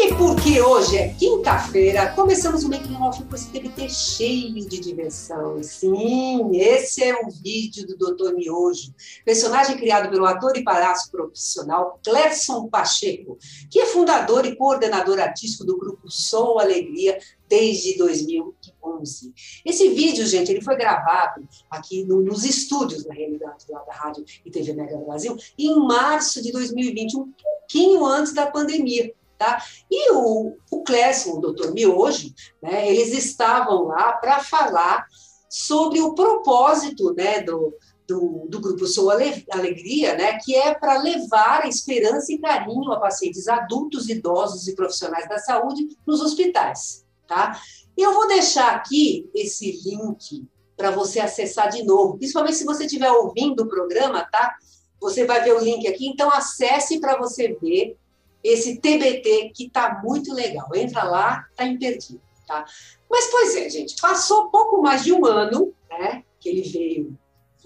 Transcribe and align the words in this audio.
E 0.00 0.14
porque 0.14 0.60
hoje 0.62 0.96
é 0.96 1.08
quinta-feira, 1.14 2.12
começamos 2.12 2.62
o 2.62 2.68
Making 2.68 2.94
Off 3.02 3.20
com 3.24 3.34
esse 3.34 3.48
TBT 3.50 3.88
cheio 3.88 4.54
de 4.68 4.78
diversão. 4.78 5.60
Sim, 5.60 6.50
esse 6.54 7.02
é 7.02 7.16
um 7.16 7.28
vídeo 7.28 7.84
do 7.84 7.96
Dr. 8.14 8.32
Miojo, 8.36 8.94
personagem 9.24 9.76
criado 9.76 10.08
pelo 10.08 10.24
ator 10.24 10.56
e 10.56 10.62
palhaço 10.62 11.10
profissional 11.10 11.98
Clerson 12.04 12.68
Pacheco, 12.68 13.38
que 13.68 13.80
é 13.80 13.86
fundador 13.86 14.46
e 14.46 14.54
coordenador 14.54 15.18
artístico 15.18 15.64
do 15.64 15.76
grupo 15.76 16.08
Sou 16.08 16.60
Alegria 16.60 17.18
desde 17.48 17.98
2011. 17.98 19.32
Esse 19.64 19.88
vídeo, 19.88 20.24
gente, 20.26 20.52
ele 20.52 20.62
foi 20.62 20.76
gravado 20.76 21.42
aqui 21.68 22.04
no- 22.04 22.22
nos 22.22 22.44
estúdios, 22.44 23.04
na 23.04 23.14
realidade, 23.14 23.64
lá 23.68 23.80
da 23.80 23.92
Rádio 23.92 24.24
e 24.46 24.50
TV 24.50 24.74
Mega 24.74 24.96
Brasil, 24.98 25.36
em 25.58 25.74
março 25.76 26.40
de 26.40 26.52
2020, 26.52 27.16
um 27.16 27.32
pouquinho 27.42 28.04
antes 28.06 28.32
da 28.32 28.46
pandemia. 28.46 29.12
Tá? 29.38 29.62
E 29.88 30.12
o, 30.12 30.56
o 30.68 30.82
Clécio, 30.82 31.36
o 31.36 31.40
doutor 31.40 31.72
Miojo, 31.72 32.34
né, 32.60 32.90
eles 32.90 33.16
estavam 33.16 33.84
lá 33.84 34.14
para 34.14 34.40
falar 34.40 35.06
sobre 35.48 36.00
o 36.00 36.12
propósito 36.12 37.14
né, 37.14 37.40
do, 37.42 37.72
do, 38.06 38.46
do 38.48 38.60
Grupo 38.60 38.84
Sou 38.86 39.10
Ale- 39.10 39.46
Alegria, 39.52 40.16
né, 40.16 40.38
que 40.44 40.56
é 40.56 40.74
para 40.74 41.00
levar 41.00 41.68
esperança 41.68 42.32
e 42.32 42.38
carinho 42.38 42.90
a 42.90 42.98
pacientes 42.98 43.46
adultos, 43.46 44.08
idosos 44.08 44.66
e 44.66 44.74
profissionais 44.74 45.28
da 45.28 45.38
saúde 45.38 45.86
nos 46.04 46.20
hospitais. 46.20 47.06
Tá? 47.26 47.60
Eu 47.96 48.14
vou 48.14 48.26
deixar 48.26 48.74
aqui 48.74 49.30
esse 49.32 49.70
link 49.84 50.48
para 50.76 50.90
você 50.90 51.20
acessar 51.20 51.68
de 51.70 51.84
novo, 51.84 52.16
principalmente 52.16 52.56
se 52.56 52.64
você 52.64 52.86
estiver 52.86 53.10
ouvindo 53.10 53.64
o 53.64 53.68
programa, 53.68 54.24
tá? 54.24 54.54
Você 55.00 55.24
vai 55.24 55.42
ver 55.42 55.54
o 55.54 55.58
link 55.58 55.86
aqui, 55.88 56.08
então 56.08 56.30
acesse 56.30 57.00
para 57.00 57.18
você 57.18 57.56
ver 57.60 57.96
esse 58.42 58.80
TBT 58.80 59.52
que 59.54 59.68
tá 59.68 60.00
muito 60.02 60.32
legal. 60.32 60.68
Entra 60.74 61.04
lá, 61.04 61.46
tá 61.56 61.64
imperdível, 61.64 62.20
tá? 62.46 62.64
Mas, 63.10 63.26
pois 63.30 63.56
é, 63.56 63.68
gente, 63.68 64.00
passou 64.00 64.50
pouco 64.50 64.80
mais 64.82 65.04
de 65.04 65.12
um 65.12 65.24
ano, 65.24 65.72
né, 65.90 66.24
que 66.38 66.48
ele 66.48 66.62
veio 66.62 67.18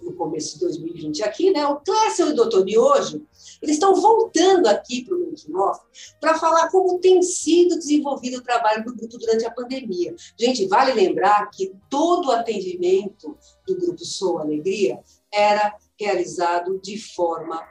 no 0.03 0.15
começo 0.15 0.55
de 0.55 0.61
2020 0.61 1.23
aqui, 1.23 1.51
né, 1.51 1.67
o 1.67 1.77
Clécio 1.77 2.27
e 2.27 2.33
o 2.33 2.35
Dr. 2.35 2.65
Miojo, 2.65 3.25
eles 3.63 3.77
estão 3.77 3.95
voltando 3.95 4.67
aqui 4.67 5.05
para 5.05 5.17
o 5.17 5.21
Making 5.21 5.55
Off 5.55 5.81
para 6.21 6.39
falar 6.39 6.69
como 6.71 6.99
tem 6.99 7.23
sido 7.23 7.79
desenvolvido 7.79 8.39
o 8.39 8.43
trabalho 8.43 8.85
do 8.85 8.95
grupo 8.95 9.19
durante 9.19 9.45
a 9.45 9.51
pandemia. 9.51 10.15
Gente, 10.39 10.67
vale 10.67 10.93
lembrar 10.93 11.49
que 11.51 11.73
todo 11.89 12.29
o 12.29 12.33
atendimento 12.33 13.37
do 13.67 13.77
Grupo 13.77 14.05
Sou 14.05 14.39
Alegria 14.39 15.01
era 15.33 15.75
realizado 15.99 16.81
de 16.83 16.99
forma 16.99 17.63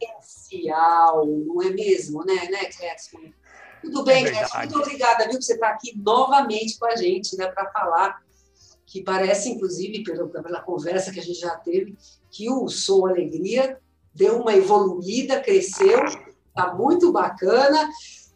presencial, 0.00 1.26
não 1.26 1.62
é 1.62 1.70
mesmo, 1.70 2.24
né, 2.24 2.48
né, 2.50 2.64
Clécio? 2.66 3.18
Tudo 3.82 4.04
bem, 4.04 4.26
É 4.26 4.30
Clécio? 4.30 4.58
Muito 4.58 4.78
obrigada, 4.78 5.24
viu, 5.24 5.34
por 5.34 5.42
você 5.42 5.54
estar 5.54 5.68
aqui 5.70 5.96
novamente 5.96 6.78
com 6.78 6.86
a 6.86 6.96
gente, 6.96 7.36
né, 7.36 7.46
para 7.46 7.70
falar 7.70 8.20
que 8.86 9.02
parece, 9.02 9.48
inclusive, 9.50 10.02
pela, 10.02 10.26
pela 10.28 10.60
conversa 10.62 11.12
que 11.12 11.20
a 11.20 11.22
gente 11.22 11.38
já 11.38 11.54
teve, 11.56 11.96
que 12.30 12.50
o 12.50 12.68
Sou 12.68 13.06
Alegria 13.06 13.78
deu 14.12 14.40
uma 14.40 14.52
evoluída, 14.54 15.40
cresceu, 15.40 16.00
tá 16.54 16.74
muito 16.74 17.12
bacana. 17.12 17.88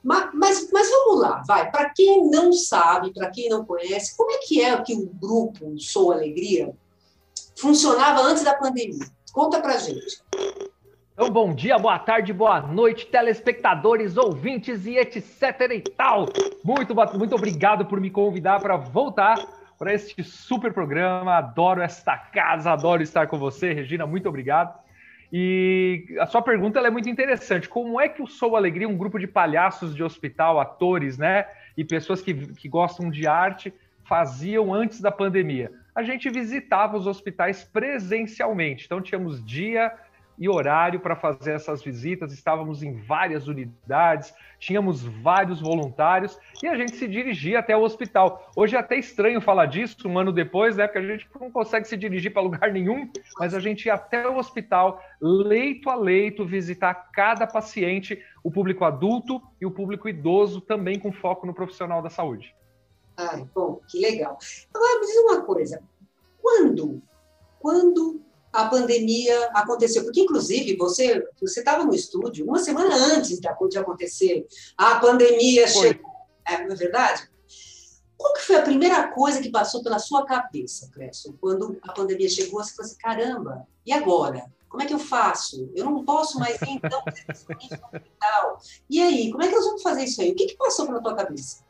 Ma- 0.03 0.31
Mas, 0.33 0.71
mas 0.71 0.89
vamos 0.89 1.21
lá, 1.21 1.43
vai. 1.45 1.69
Para 1.73 1.91
quem 1.91 2.31
não 2.31 2.53
sabe, 2.53 3.13
para 3.13 3.31
quem 3.31 3.49
não 3.49 3.65
conhece, 3.65 4.17
como 4.17 4.31
é 4.31 4.39
que 4.39 4.61
é 4.63 4.81
que 4.81 4.95
o 4.95 5.07
grupo 5.07 5.75
Sou 5.81 6.13
Alegria 6.13 6.73
funcionava 7.57 8.21
antes 8.21 8.45
da 8.45 8.55
pandemia? 8.55 9.05
Conta 9.35 9.61
pra 9.61 9.77
gente. 9.79 10.23
Então, 11.13 11.29
bom 11.29 11.53
dia, 11.53 11.77
boa 11.77 11.99
tarde, 11.99 12.33
boa 12.33 12.61
noite, 12.61 13.09
telespectadores, 13.09 14.17
ouvintes 14.17 14.87
e 14.87 14.97
etc 14.97 15.61
e 15.73 15.81
tal. 15.81 16.27
Muito, 16.63 16.95
muito 17.19 17.35
obrigado 17.35 17.85
por 17.85 18.01
me 18.01 18.11
convidar 18.11 18.61
para 18.61 18.77
voltar 18.77 19.45
para 19.77 19.93
este 19.93 20.23
super 20.23 20.73
programa. 20.73 21.37
Adoro 21.37 21.83
esta 21.83 22.17
casa, 22.17 22.71
adoro 22.71 23.03
estar 23.03 23.27
com 23.27 23.37
você, 23.37 23.73
Regina. 23.73 24.07
Muito 24.07 24.29
obrigado. 24.29 24.79
E 25.33 26.05
a 26.21 26.27
sua 26.27 26.41
pergunta 26.41 26.79
é 26.79 26.89
muito 26.89 27.11
interessante. 27.11 27.69
Como 27.69 28.01
é 28.01 28.09
que 28.09 28.23
o 28.23 28.29
Sou 28.29 28.55
Alegria, 28.55 28.89
um 28.89 28.97
grupo 28.97 29.19
de 29.19 29.27
palhaços 29.27 29.97
de 29.97 30.05
hospital, 30.05 30.61
atores, 30.61 31.19
né, 31.19 31.47
e 31.77 31.85
pessoas 31.85 32.23
que, 32.23 32.33
que 32.55 32.69
gostam 32.69 33.11
de 33.11 33.27
arte, 33.27 33.75
faziam 34.05 34.73
antes 34.73 35.01
da 35.01 35.11
pandemia? 35.11 35.73
A 35.95 36.03
gente 36.03 36.29
visitava 36.29 36.97
os 36.97 37.07
hospitais 37.07 37.63
presencialmente. 37.63 38.87
Então, 38.87 39.01
tínhamos 39.01 39.45
dia 39.45 39.93
e 40.39 40.49
horário 40.49 41.01
para 41.01 41.15
fazer 41.15 41.53
essas 41.53 41.83
visitas, 41.83 42.33
estávamos 42.33 42.83
em 42.83 42.95
várias 42.95 43.47
unidades, 43.47 44.35
tínhamos 44.59 45.05
vários 45.05 45.61
voluntários 45.61 46.39
e 46.63 46.67
a 46.67 46.75
gente 46.75 46.97
se 46.97 47.07
dirigia 47.07 47.61
até 47.61 47.77
o 47.77 47.83
hospital. 47.83 48.51
Hoje 48.57 48.75
é 48.75 48.79
até 48.79 48.97
estranho 48.97 49.41
falar 49.41 49.67
disso, 49.67 50.09
um 50.09 50.19
ano 50.19 50.33
depois, 50.33 50.77
né? 50.77 50.87
Porque 50.87 50.99
a 50.99 51.17
gente 51.17 51.29
não 51.41 51.51
consegue 51.51 51.87
se 51.87 51.97
dirigir 51.97 52.33
para 52.33 52.43
lugar 52.43 52.73
nenhum, 52.73 53.09
mas 53.39 53.55
a 53.55 53.61
gente 53.61 53.87
ia 53.87 53.95
até 53.95 54.29
o 54.29 54.37
hospital, 54.37 55.01
leito 55.21 55.89
a 55.89 55.95
leito, 55.95 56.45
visitar 56.45 56.95
cada 57.13 57.47
paciente, 57.47 58.21
o 58.43 58.51
público 58.51 58.85
adulto 58.85 59.41
e 59.61 59.67
o 59.67 59.71
público 59.71 60.09
idoso, 60.09 60.61
também 60.61 60.99
com 60.99 61.13
foco 61.13 61.47
no 61.47 61.55
profissional 61.55 62.03
da 62.03 62.11
saúde. 62.11 62.55
Ai, 63.17 63.49
bom, 63.55 63.81
que 63.89 63.99
legal. 63.99 64.39
Agora, 64.73 65.01
me 65.01 65.07
diz 65.07 65.17
uma 65.19 65.43
coisa. 65.43 65.83
Quando, 66.41 67.03
quando 67.61 68.21
a 68.53 68.67
pandemia 68.67 69.47
aconteceu? 69.55 70.05
Porque, 70.05 70.21
inclusive, 70.21 70.77
você 70.77 71.27
você 71.41 71.61
estava 71.61 71.85
no 71.85 71.95
estúdio 71.95 72.47
uma 72.47 72.59
semana 72.59 72.95
antes 72.95 73.41
da- 73.41 73.57
de 73.69 73.79
acontecer. 73.79 74.47
A 74.77 74.97
pandemia 75.01 75.67
Foi. 75.69 75.89
chegou. 75.89 76.11
É, 76.47 76.65
não 76.65 76.73
é 76.75 76.77
verdade? 76.77 77.29
Qual 78.17 78.33
que 78.35 78.43
foi 78.43 78.57
a 78.57 78.63
primeira 78.63 79.09
coisa 79.09 79.41
que 79.41 79.51
passou 79.51 79.83
pela 79.83 79.99
sua 79.99 80.25
cabeça, 80.25 80.89
Cresson, 80.93 81.35
quando 81.41 81.79
a 81.83 81.93
pandemia 81.93 82.29
chegou? 82.29 82.63
Você 82.63 82.75
falou 82.75 82.89
assim, 82.91 82.99
caramba, 82.99 83.67
e 83.85 83.93
agora? 83.93 84.45
Como 84.69 84.83
é 84.83 84.87
que 84.87 84.95
eu 84.95 84.99
faço? 84.99 85.71
Eu 85.75 85.85
não 85.85 86.05
posso 86.05 86.39
mais 86.39 86.61
ir, 86.63 86.71
então, 86.71 87.03
no 87.05 87.99
hospital. 87.99 88.61
E 88.89 89.01
aí, 89.01 89.31
como 89.31 89.43
é 89.43 89.49
que 89.49 89.55
nós 89.55 89.65
vamos 89.65 89.83
fazer 89.83 90.05
isso 90.05 90.21
aí? 90.21 90.31
O 90.33 90.35
que, 90.35 90.47
que 90.47 90.57
passou 90.57 90.87
pela 90.87 91.03
tua 91.03 91.15
cabeça? 91.15 91.63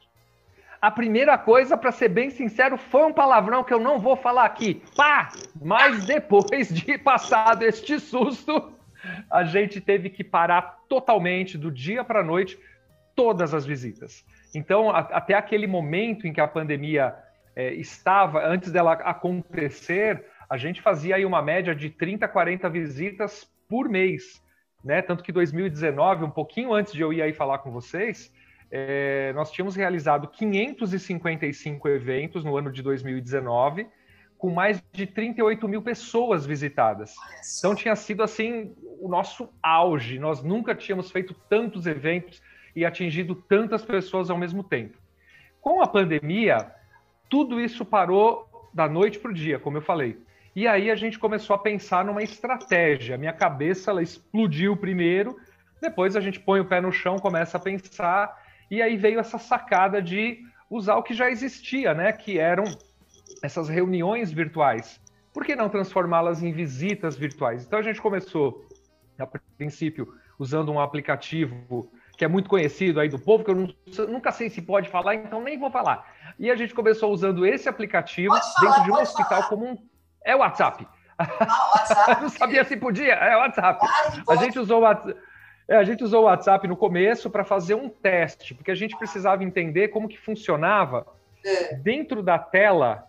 A 0.84 0.90
primeira 0.90 1.38
coisa, 1.38 1.78
para 1.78 1.90
ser 1.90 2.10
bem 2.10 2.28
sincero, 2.28 2.76
foi 2.76 3.06
um 3.06 3.12
palavrão 3.12 3.64
que 3.64 3.72
eu 3.72 3.80
não 3.80 3.98
vou 3.98 4.16
falar 4.16 4.44
aqui. 4.44 4.82
Pá! 4.94 5.30
Mas 5.62 6.04
depois 6.04 6.68
de 6.68 6.98
passado 6.98 7.62
este 7.62 7.98
susto, 7.98 8.70
a 9.30 9.44
gente 9.44 9.80
teve 9.80 10.10
que 10.10 10.22
parar 10.22 10.80
totalmente 10.86 11.56
do 11.56 11.70
dia 11.70 12.04
para 12.04 12.20
a 12.20 12.22
noite 12.22 12.58
todas 13.16 13.54
as 13.54 13.64
visitas. 13.64 14.26
Então, 14.54 14.90
a- 14.90 14.98
até 14.98 15.32
aquele 15.32 15.66
momento 15.66 16.26
em 16.26 16.34
que 16.34 16.40
a 16.42 16.46
pandemia 16.46 17.14
eh, 17.56 17.72
estava, 17.76 18.46
antes 18.46 18.70
dela 18.70 18.92
acontecer, 18.92 20.22
a 20.50 20.58
gente 20.58 20.82
fazia 20.82 21.16
aí 21.16 21.24
uma 21.24 21.40
média 21.40 21.74
de 21.74 21.88
30, 21.88 22.28
40 22.28 22.68
visitas 22.68 23.50
por 23.70 23.88
mês. 23.88 24.42
né? 24.84 25.00
Tanto 25.00 25.24
que 25.24 25.32
2019, 25.32 26.24
um 26.24 26.30
pouquinho 26.30 26.74
antes 26.74 26.92
de 26.92 27.00
eu 27.00 27.10
ir 27.10 27.22
aí 27.22 27.32
falar 27.32 27.56
com 27.60 27.70
vocês, 27.70 28.30
é, 28.76 29.32
nós 29.34 29.52
tínhamos 29.52 29.76
realizado 29.76 30.26
555 30.26 31.88
eventos 31.88 32.44
no 32.44 32.56
ano 32.56 32.72
de 32.72 32.82
2019, 32.82 33.86
com 34.36 34.50
mais 34.50 34.82
de 34.92 35.06
38 35.06 35.68
mil 35.68 35.80
pessoas 35.80 36.44
visitadas. 36.44 37.14
Então 37.56 37.72
tinha 37.76 37.94
sido 37.94 38.20
assim 38.20 38.74
o 39.00 39.08
nosso 39.08 39.48
auge. 39.62 40.18
Nós 40.18 40.42
nunca 40.42 40.74
tínhamos 40.74 41.08
feito 41.08 41.32
tantos 41.48 41.86
eventos 41.86 42.42
e 42.74 42.84
atingido 42.84 43.36
tantas 43.36 43.84
pessoas 43.84 44.28
ao 44.28 44.36
mesmo 44.36 44.64
tempo. 44.64 44.98
Com 45.60 45.80
a 45.80 45.86
pandemia, 45.86 46.68
tudo 47.30 47.60
isso 47.60 47.84
parou 47.84 48.68
da 48.74 48.88
noite 48.88 49.20
para 49.20 49.30
o 49.30 49.34
dia, 49.34 49.56
como 49.56 49.76
eu 49.76 49.82
falei. 49.82 50.18
E 50.56 50.66
aí 50.66 50.90
a 50.90 50.96
gente 50.96 51.16
começou 51.16 51.54
a 51.54 51.60
pensar 51.60 52.04
numa 52.04 52.24
estratégia. 52.24 53.16
Minha 53.16 53.32
cabeça 53.32 53.92
ela 53.92 54.02
explodiu 54.02 54.76
primeiro, 54.76 55.38
depois 55.80 56.16
a 56.16 56.20
gente 56.20 56.40
põe 56.40 56.58
o 56.58 56.64
pé 56.64 56.80
no 56.80 56.90
chão, 56.90 57.20
começa 57.20 57.56
a 57.56 57.60
pensar, 57.60 58.43
e 58.70 58.82
aí 58.82 58.96
veio 58.96 59.20
essa 59.20 59.38
sacada 59.38 60.00
de 60.00 60.38
usar 60.68 60.96
o 60.96 61.02
que 61.02 61.14
já 61.14 61.30
existia, 61.30 61.94
né? 61.94 62.12
Que 62.12 62.38
eram 62.38 62.64
essas 63.42 63.68
reuniões 63.68 64.32
virtuais. 64.32 65.00
Por 65.32 65.44
que 65.44 65.56
não 65.56 65.68
transformá-las 65.68 66.42
em 66.42 66.52
visitas 66.52 67.16
virtuais? 67.16 67.64
Então 67.64 67.78
a 67.78 67.82
gente 67.82 68.00
começou, 68.00 68.66
a 69.18 69.26
princípio, 69.56 70.14
usando 70.38 70.72
um 70.72 70.80
aplicativo 70.80 71.90
que 72.16 72.24
é 72.24 72.28
muito 72.28 72.48
conhecido 72.48 73.00
aí 73.00 73.08
do 73.08 73.18
povo, 73.18 73.42
que 73.42 73.50
eu 73.50 73.56
não, 73.56 73.68
nunca 74.08 74.30
sei 74.30 74.48
se 74.48 74.62
pode 74.62 74.88
falar, 74.88 75.16
então 75.16 75.42
nem 75.42 75.58
vou 75.58 75.70
falar. 75.70 76.06
E 76.38 76.48
a 76.50 76.54
gente 76.54 76.72
começou 76.72 77.12
usando 77.12 77.44
esse 77.44 77.68
aplicativo 77.68 78.34
falar, 78.34 78.60
dentro 78.60 78.84
de 78.84 78.90
um 78.92 78.94
hospital 78.94 79.28
falar. 79.28 79.48
como 79.48 79.66
um 79.66 79.78
é 80.24 80.34
o 80.34 80.38
WhatsApp. 80.38 80.86
Ah, 81.18 81.70
WhatsApp. 81.74 82.22
não 82.22 82.28
sabia 82.28 82.64
se 82.64 82.76
podia. 82.76 83.14
É 83.14 83.36
o 83.36 83.40
WhatsApp. 83.40 83.84
a 84.28 84.36
gente 84.36 84.58
usou 84.58 84.78
o 84.78 84.82
WhatsApp. 84.82 85.20
É, 85.66 85.76
a 85.76 85.84
gente 85.84 86.04
usou 86.04 86.22
o 86.22 86.24
WhatsApp 86.24 86.68
no 86.68 86.76
começo 86.76 87.30
para 87.30 87.44
fazer 87.44 87.74
um 87.74 87.88
teste, 87.88 88.54
porque 88.54 88.70
a 88.70 88.74
gente 88.74 88.96
precisava 88.96 89.42
entender 89.42 89.88
como 89.88 90.08
que 90.08 90.18
funcionava 90.18 91.06
é. 91.44 91.74
dentro 91.76 92.22
da 92.22 92.38
tela, 92.38 93.08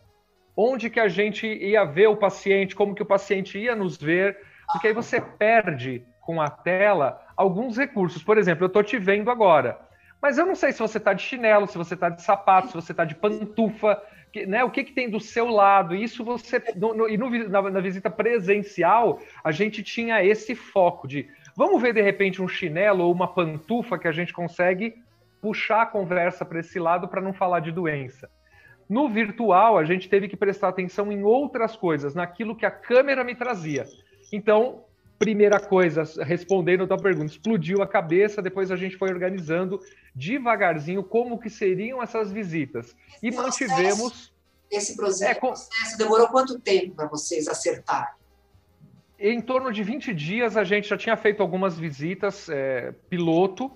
onde 0.55 0.89
que 0.89 0.99
a 0.99 1.09
gente 1.09 1.45
ia 1.45 1.83
ver 1.83 2.07
o 2.07 2.15
paciente, 2.15 2.75
como 2.75 2.95
que 2.95 3.03
o 3.03 3.05
paciente 3.05 3.59
ia 3.59 3.75
nos 3.75 3.97
ver, 3.97 4.37
porque 4.71 4.87
aí 4.87 4.93
você 4.93 5.19
perde 5.19 6.05
com 6.21 6.41
a 6.41 6.49
tela 6.49 7.21
alguns 7.35 7.77
recursos. 7.77 8.23
Por 8.23 8.37
exemplo, 8.37 8.63
eu 8.63 8.67
estou 8.67 8.83
te 8.83 8.97
vendo 8.97 9.29
agora, 9.29 9.77
mas 10.21 10.37
eu 10.37 10.45
não 10.45 10.55
sei 10.55 10.71
se 10.71 10.79
você 10.79 10.97
está 10.97 11.13
de 11.13 11.21
chinelo, 11.21 11.67
se 11.67 11.77
você 11.77 11.93
está 11.93 12.09
de 12.09 12.21
sapato, 12.21 12.69
se 12.69 12.73
você 12.73 12.93
está 12.93 13.03
de 13.03 13.15
pantufa, 13.15 14.01
que, 14.35 14.45
né, 14.45 14.63
o 14.65 14.69
que, 14.69 14.83
que 14.83 14.91
tem 14.91 15.09
do 15.09 15.19
seu 15.19 15.47
lado. 15.47 15.95
Isso 15.95 16.21
você. 16.21 16.61
No, 16.75 16.93
no, 16.93 17.07
e 17.07 17.17
no, 17.17 17.29
na, 17.47 17.61
na, 17.69 17.79
visita 17.79 18.09
presencial, 18.09 19.21
a 19.41 19.51
gente 19.51 19.81
tinha 19.81 20.21
esse 20.25 20.53
foco 20.53 21.07
de 21.07 21.29
vamos 21.55 21.81
ver 21.81 21.93
de 21.93 22.01
repente 22.01 22.41
um 22.41 22.47
chinelo 22.47 23.05
ou 23.05 23.11
uma 23.11 23.27
pantufa 23.27 23.97
que 23.97 24.07
a 24.07 24.11
gente 24.11 24.33
consegue 24.33 24.95
puxar 25.41 25.83
a 25.83 25.85
conversa 25.85 26.43
para 26.43 26.59
esse 26.59 26.79
lado 26.79 27.07
para 27.07 27.21
não 27.21 27.33
falar 27.33 27.59
de 27.59 27.71
doença. 27.71 28.29
No 28.89 29.09
virtual, 29.09 29.77
a 29.77 29.83
gente 29.83 30.09
teve 30.09 30.27
que 30.27 30.37
prestar 30.37 30.69
atenção 30.69 31.11
em 31.11 31.23
outras 31.23 31.75
coisas, 31.75 32.13
naquilo 32.13 32.55
que 32.55 32.65
a 32.65 32.71
câmera 32.71 33.23
me 33.23 33.35
trazia. 33.35 33.85
Então, 34.31 34.83
primeira 35.17 35.59
coisa, 35.59 36.03
respondendo 36.23 36.83
a 36.83 36.87
tua 36.87 36.97
pergunta, 36.97 37.31
explodiu 37.31 37.81
a 37.81 37.87
cabeça, 37.87 38.41
depois 38.41 38.71
a 38.71 38.75
gente 38.75 38.95
foi 38.97 39.09
organizando 39.09 39.79
devagarzinho 40.13 41.03
como 41.03 41.39
que 41.39 41.49
seriam 41.49 42.01
essas 42.01 42.31
visitas. 42.31 42.95
E 43.21 43.31
mantivemos... 43.31 44.33
Esse 44.69 44.95
processo, 44.95 45.31
é, 45.31 45.35
com... 45.35 45.47
processo 45.47 45.97
demorou 45.97 46.27
quanto 46.27 46.59
tempo 46.59 46.95
para 46.95 47.07
vocês 47.07 47.47
acertarem? 47.47 48.15
Em 49.17 49.39
torno 49.39 49.71
de 49.71 49.81
20 49.81 50.13
dias 50.13 50.57
a 50.57 50.63
gente 50.63 50.89
já 50.89 50.97
tinha 50.97 51.15
feito 51.15 51.41
algumas 51.41 51.79
visitas 51.79 52.50
é, 52.50 52.94
piloto, 53.09 53.71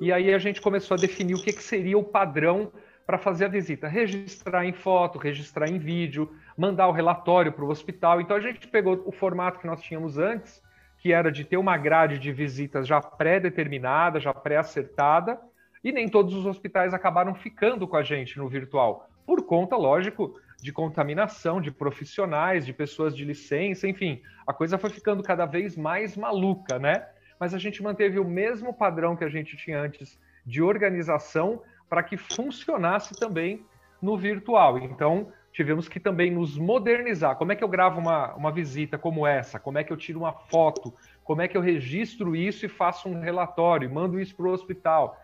e 0.00 0.12
aí 0.12 0.34
a 0.34 0.38
gente 0.38 0.60
começou 0.60 0.96
a 0.96 0.98
definir 0.98 1.34
o 1.34 1.42
que, 1.42 1.52
que 1.52 1.62
seria 1.62 1.96
o 1.96 2.02
padrão 2.02 2.72
para 3.06 3.18
fazer 3.18 3.44
a 3.44 3.48
visita. 3.48 3.86
Registrar 3.86 4.64
em 4.64 4.72
foto, 4.72 5.18
registrar 5.18 5.68
em 5.68 5.78
vídeo, 5.78 6.32
mandar 6.56 6.88
o 6.88 6.92
relatório 6.92 7.52
para 7.52 7.64
o 7.64 7.68
hospital. 7.68 8.20
Então 8.20 8.36
a 8.36 8.40
gente 8.40 8.66
pegou 8.66 9.02
o 9.06 9.12
formato 9.12 9.60
que 9.60 9.66
nós 9.66 9.80
tínhamos 9.80 10.18
antes, 10.18 10.60
que 10.98 11.12
era 11.12 11.30
de 11.30 11.44
ter 11.44 11.56
uma 11.56 11.76
grade 11.76 12.18
de 12.18 12.32
visitas 12.32 12.86
já 12.86 13.00
pré-determinada, 13.00 14.18
já 14.18 14.34
pré-acertada, 14.34 15.40
e 15.84 15.92
nem 15.92 16.08
todos 16.08 16.34
os 16.34 16.46
hospitais 16.46 16.92
acabaram 16.92 17.34
ficando 17.34 17.86
com 17.86 17.96
a 17.96 18.02
gente 18.02 18.38
no 18.38 18.48
virtual, 18.48 19.08
por 19.26 19.44
conta, 19.46 19.76
lógico, 19.76 20.38
de 20.60 20.72
contaminação 20.72 21.60
de 21.60 21.70
profissionais, 21.70 22.66
de 22.66 22.72
pessoas 22.72 23.16
de 23.16 23.24
licença, 23.24 23.88
enfim, 23.88 24.22
a 24.46 24.52
coisa 24.52 24.78
foi 24.78 24.90
ficando 24.90 25.22
cada 25.22 25.46
vez 25.46 25.76
mais 25.76 26.16
maluca, 26.16 26.78
né? 26.78 27.06
Mas 27.38 27.54
a 27.54 27.58
gente 27.58 27.82
manteve 27.82 28.18
o 28.18 28.24
mesmo 28.24 28.74
padrão 28.74 29.16
que 29.16 29.24
a 29.24 29.28
gente 29.28 29.56
tinha 29.56 29.80
antes 29.80 30.18
de 30.44 30.62
organização 30.62 31.62
para 31.88 32.02
que 32.02 32.16
funcionasse 32.16 33.18
também 33.18 33.64
no 34.00 34.16
virtual. 34.16 34.78
Então, 34.78 35.32
tivemos 35.52 35.88
que 35.88 35.98
também 35.98 36.30
nos 36.30 36.56
modernizar. 36.56 37.36
Como 37.36 37.52
é 37.52 37.56
que 37.56 37.64
eu 37.64 37.68
gravo 37.68 38.00
uma, 38.00 38.34
uma 38.34 38.52
visita 38.52 38.98
como 38.98 39.26
essa? 39.26 39.58
Como 39.58 39.78
é 39.78 39.84
que 39.84 39.92
eu 39.92 39.96
tiro 39.96 40.20
uma 40.20 40.32
foto? 40.32 40.94
Como 41.24 41.42
é 41.42 41.48
que 41.48 41.56
eu 41.56 41.60
registro 41.60 42.36
isso 42.36 42.64
e 42.64 42.68
faço 42.68 43.08
um 43.08 43.20
relatório? 43.20 43.92
Mando 43.92 44.20
isso 44.20 44.36
para 44.36 44.46
o 44.46 44.52
hospital? 44.52 45.18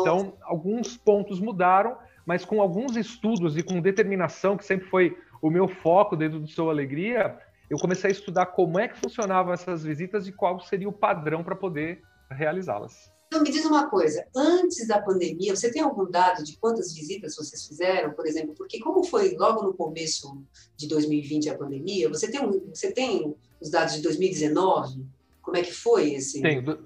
Então, 0.00 0.34
alguns 0.42 0.96
pontos 0.96 1.40
mudaram, 1.40 1.96
mas 2.30 2.44
com 2.44 2.62
alguns 2.62 2.96
estudos 2.96 3.56
e 3.56 3.62
com 3.64 3.80
determinação, 3.80 4.56
que 4.56 4.64
sempre 4.64 4.86
foi 4.88 5.18
o 5.42 5.50
meu 5.50 5.66
foco 5.66 6.14
dentro 6.14 6.38
do 6.38 6.46
Sou 6.46 6.70
Alegria, 6.70 7.36
eu 7.68 7.76
comecei 7.76 8.08
a 8.08 8.12
estudar 8.12 8.46
como 8.46 8.78
é 8.78 8.86
que 8.86 9.00
funcionavam 9.00 9.52
essas 9.52 9.82
visitas 9.82 10.28
e 10.28 10.32
qual 10.32 10.60
seria 10.60 10.88
o 10.88 10.92
padrão 10.92 11.42
para 11.42 11.56
poder 11.56 12.00
realizá-las. 12.30 13.10
Então, 13.26 13.42
me 13.42 13.50
diz 13.50 13.64
uma 13.64 13.90
coisa, 13.90 14.24
antes 14.36 14.86
da 14.86 15.02
pandemia, 15.02 15.56
você 15.56 15.72
tem 15.72 15.82
algum 15.82 16.08
dado 16.08 16.44
de 16.44 16.56
quantas 16.56 16.94
visitas 16.94 17.34
vocês 17.34 17.66
fizeram, 17.66 18.12
por 18.12 18.24
exemplo? 18.24 18.54
Porque 18.56 18.78
como 18.78 19.02
foi 19.02 19.34
logo 19.36 19.64
no 19.64 19.74
começo 19.74 20.40
de 20.76 20.86
2020 20.86 21.50
a 21.50 21.58
pandemia, 21.58 22.08
você 22.08 22.30
tem, 22.30 22.40
um, 22.46 22.60
você 22.72 22.92
tem 22.92 23.34
os 23.60 23.70
dados 23.72 23.94
de 23.94 24.02
2019? 24.02 25.04
Como 25.42 25.56
é 25.56 25.62
que 25.62 25.72
foi 25.72 26.12
esse? 26.14 26.40
Tenho. 26.40 26.78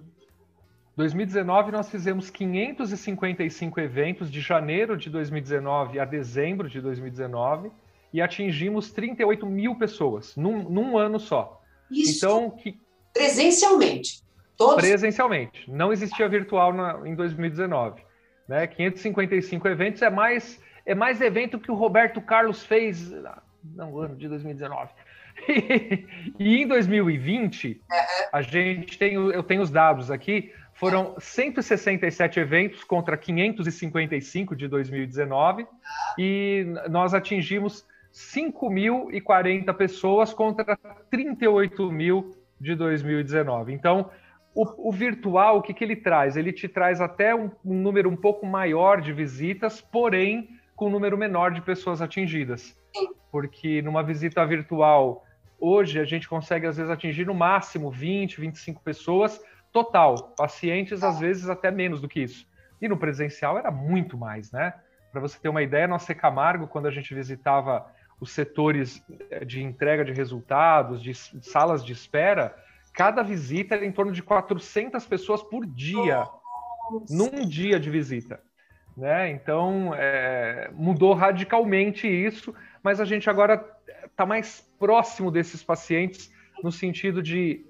2019 0.96 1.72
nós 1.72 1.90
fizemos 1.90 2.30
555 2.30 3.80
eventos 3.80 4.30
de 4.30 4.40
janeiro 4.40 4.96
de 4.96 5.10
2019 5.10 5.98
a 5.98 6.04
dezembro 6.04 6.68
de 6.68 6.80
2019 6.80 7.70
e 8.12 8.22
atingimos 8.22 8.92
38 8.92 9.44
mil 9.44 9.74
pessoas 9.74 10.36
num, 10.36 10.62
num 10.68 10.96
ano 10.96 11.18
só. 11.18 11.60
Isso 11.90 12.24
então, 12.24 12.50
que... 12.50 12.78
presencialmente. 13.12 14.22
Todos? 14.56 14.76
Presencialmente. 14.76 15.68
Não 15.68 15.92
existia 15.92 16.28
virtual 16.28 16.72
na, 16.72 17.00
em 17.04 17.14
2019. 17.14 18.02
Né? 18.46 18.66
555 18.68 19.66
eventos 19.66 20.02
é 20.02 20.10
mais, 20.10 20.60
é 20.86 20.94
mais 20.94 21.20
evento 21.20 21.58
que 21.58 21.72
o 21.72 21.74
Roberto 21.74 22.20
Carlos 22.20 22.62
fez 22.62 23.10
no 23.64 23.98
ano 23.98 24.16
de 24.16 24.28
2019. 24.28 24.92
E, 25.48 26.06
e 26.38 26.62
em 26.62 26.66
2020, 26.66 27.82
a 28.32 28.40
gente 28.40 28.96
tem, 28.96 29.14
eu 29.14 29.42
tenho 29.42 29.62
os 29.62 29.70
dados 29.70 30.08
aqui, 30.08 30.52
foram 30.74 31.14
167 31.18 32.40
eventos 32.40 32.84
contra 32.84 33.16
555 33.16 34.56
de 34.56 34.68
2019 34.68 35.66
e 36.18 36.66
nós 36.90 37.14
atingimos 37.14 37.86
5.040 38.12 39.72
pessoas 39.74 40.34
contra 40.34 40.76
38 41.10 41.90
mil 41.90 42.36
de 42.60 42.74
2019. 42.74 43.72
Então, 43.72 44.10
o, 44.54 44.88
o, 44.88 44.92
virtual, 44.92 45.58
o 45.58 45.62
que, 45.62 45.74
que 45.74 45.82
ele 45.82 45.96
traz? 45.96 46.36
Ele 46.36 46.52
te 46.52 46.68
traz 46.68 47.00
até 47.00 47.34
um, 47.34 47.50
um, 47.64 47.74
número 47.74 48.08
um 48.08 48.16
pouco 48.16 48.46
maior 48.46 49.00
de 49.00 49.12
visitas, 49.12 49.80
porém 49.80 50.48
com 50.76 50.86
um 50.86 50.90
número 50.90 51.16
menor 51.16 51.52
de 51.52 51.60
pessoas 51.60 52.02
atingidas. 52.02 52.76
Porque 53.30 53.82
numa 53.82 54.02
visita 54.02 54.44
virtual, 54.46 55.24
hoje 55.58 55.98
a 55.98 56.04
gente 56.04 56.28
consegue 56.28 56.66
às 56.66 56.76
vezes 56.76 56.90
atingir 56.90 57.26
no 57.26 57.34
máximo 57.34 57.90
20, 57.90 58.40
25 58.40 58.80
pessoas 58.82 59.40
total. 59.74 60.32
Pacientes, 60.36 61.02
às 61.02 61.18
vezes, 61.18 61.48
até 61.50 61.68
menos 61.68 62.00
do 62.00 62.08
que 62.08 62.20
isso. 62.20 62.46
E 62.80 62.88
no 62.88 62.96
presencial 62.96 63.58
era 63.58 63.72
muito 63.72 64.16
mais, 64.16 64.52
né? 64.52 64.72
Para 65.10 65.20
você 65.20 65.36
ter 65.38 65.48
uma 65.48 65.62
ideia, 65.62 65.88
no 65.88 65.96
AC 65.96 66.14
Camargo, 66.14 66.68
quando 66.68 66.86
a 66.86 66.90
gente 66.92 67.12
visitava 67.12 67.84
os 68.20 68.30
setores 68.30 69.04
de 69.44 69.62
entrega 69.62 70.04
de 70.04 70.12
resultados, 70.12 71.02
de 71.02 71.12
salas 71.42 71.84
de 71.84 71.92
espera, 71.92 72.56
cada 72.92 73.22
visita 73.22 73.74
era 73.74 73.84
em 73.84 73.90
torno 73.90 74.12
de 74.12 74.22
400 74.22 75.04
pessoas 75.06 75.42
por 75.42 75.66
dia, 75.66 76.18
Nossa. 76.18 77.12
num 77.12 77.44
dia 77.44 77.80
de 77.80 77.90
visita. 77.90 78.40
Né? 78.96 79.30
Então, 79.30 79.92
é, 79.96 80.70
mudou 80.72 81.14
radicalmente 81.14 82.06
isso, 82.06 82.54
mas 82.80 83.00
a 83.00 83.04
gente 83.04 83.28
agora 83.28 83.64
está 84.06 84.24
mais 84.24 84.60
próximo 84.78 85.32
desses 85.32 85.64
pacientes 85.64 86.32
no 86.62 86.70
sentido 86.70 87.20
de 87.20 87.66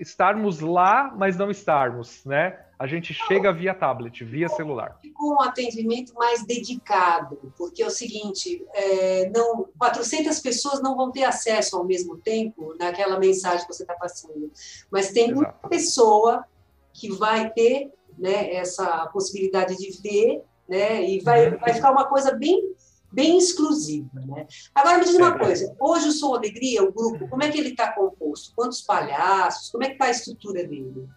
estarmos 0.00 0.60
lá, 0.60 1.14
mas 1.16 1.36
não 1.36 1.50
estarmos, 1.50 2.24
né? 2.24 2.58
A 2.78 2.86
gente 2.86 3.12
chega 3.12 3.52
via 3.52 3.74
tablet, 3.74 4.24
via 4.24 4.48
celular. 4.48 4.98
Com 5.14 5.34
um 5.34 5.40
atendimento 5.40 6.14
mais 6.14 6.44
dedicado, 6.44 7.52
porque 7.56 7.82
é 7.82 7.86
o 7.86 7.90
seguinte, 7.90 8.64
é, 8.72 9.30
não, 9.30 9.68
400 9.78 10.38
pessoas 10.40 10.80
não 10.80 10.96
vão 10.96 11.10
ter 11.10 11.24
acesso 11.24 11.76
ao 11.76 11.84
mesmo 11.84 12.18
tempo 12.18 12.74
naquela 12.78 13.18
mensagem 13.18 13.66
que 13.66 13.72
você 13.72 13.82
está 13.82 13.94
passando, 13.94 14.50
mas 14.90 15.10
tem 15.10 15.30
Exato. 15.30 15.40
uma 15.40 15.68
pessoa 15.68 16.44
que 16.92 17.10
vai 17.10 17.50
ter 17.50 17.92
né, 18.16 18.54
essa 18.54 19.06
possibilidade 19.06 19.76
de 19.76 20.00
ver, 20.02 20.42
né, 20.68 21.02
e 21.02 21.20
vai, 21.20 21.50
uhum. 21.50 21.58
vai 21.58 21.72
ficar 21.74 21.90
uma 21.90 22.06
coisa 22.06 22.32
bem 22.32 22.74
bem 23.12 23.38
exclusiva. 23.38 24.08
Né? 24.14 24.46
Agora, 24.74 24.98
me 24.98 25.04
diz 25.04 25.14
uma 25.14 25.38
coisa: 25.38 25.74
hoje 25.80 26.08
o 26.08 26.12
Som 26.12 26.34
Alegria, 26.34 26.82
o 26.82 26.92
grupo, 26.92 27.28
como 27.28 27.42
é 27.42 27.50
que 27.50 27.58
ele 27.58 27.70
está 27.70 27.92
composto? 27.92 28.52
Quantos 28.54 28.80
palhaços? 28.82 29.70
Como 29.70 29.84
é 29.84 29.88
que 29.88 29.92
está 29.94 30.06
a 30.06 30.10
estrutura 30.10 30.64
dele? 30.66 31.08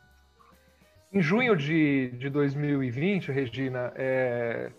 Em 1.14 1.22
junho 1.22 1.56
de, 1.58 2.12
de 2.18 2.30
2020, 2.30 3.32
Regina, 3.32 3.92
é, 3.96 4.72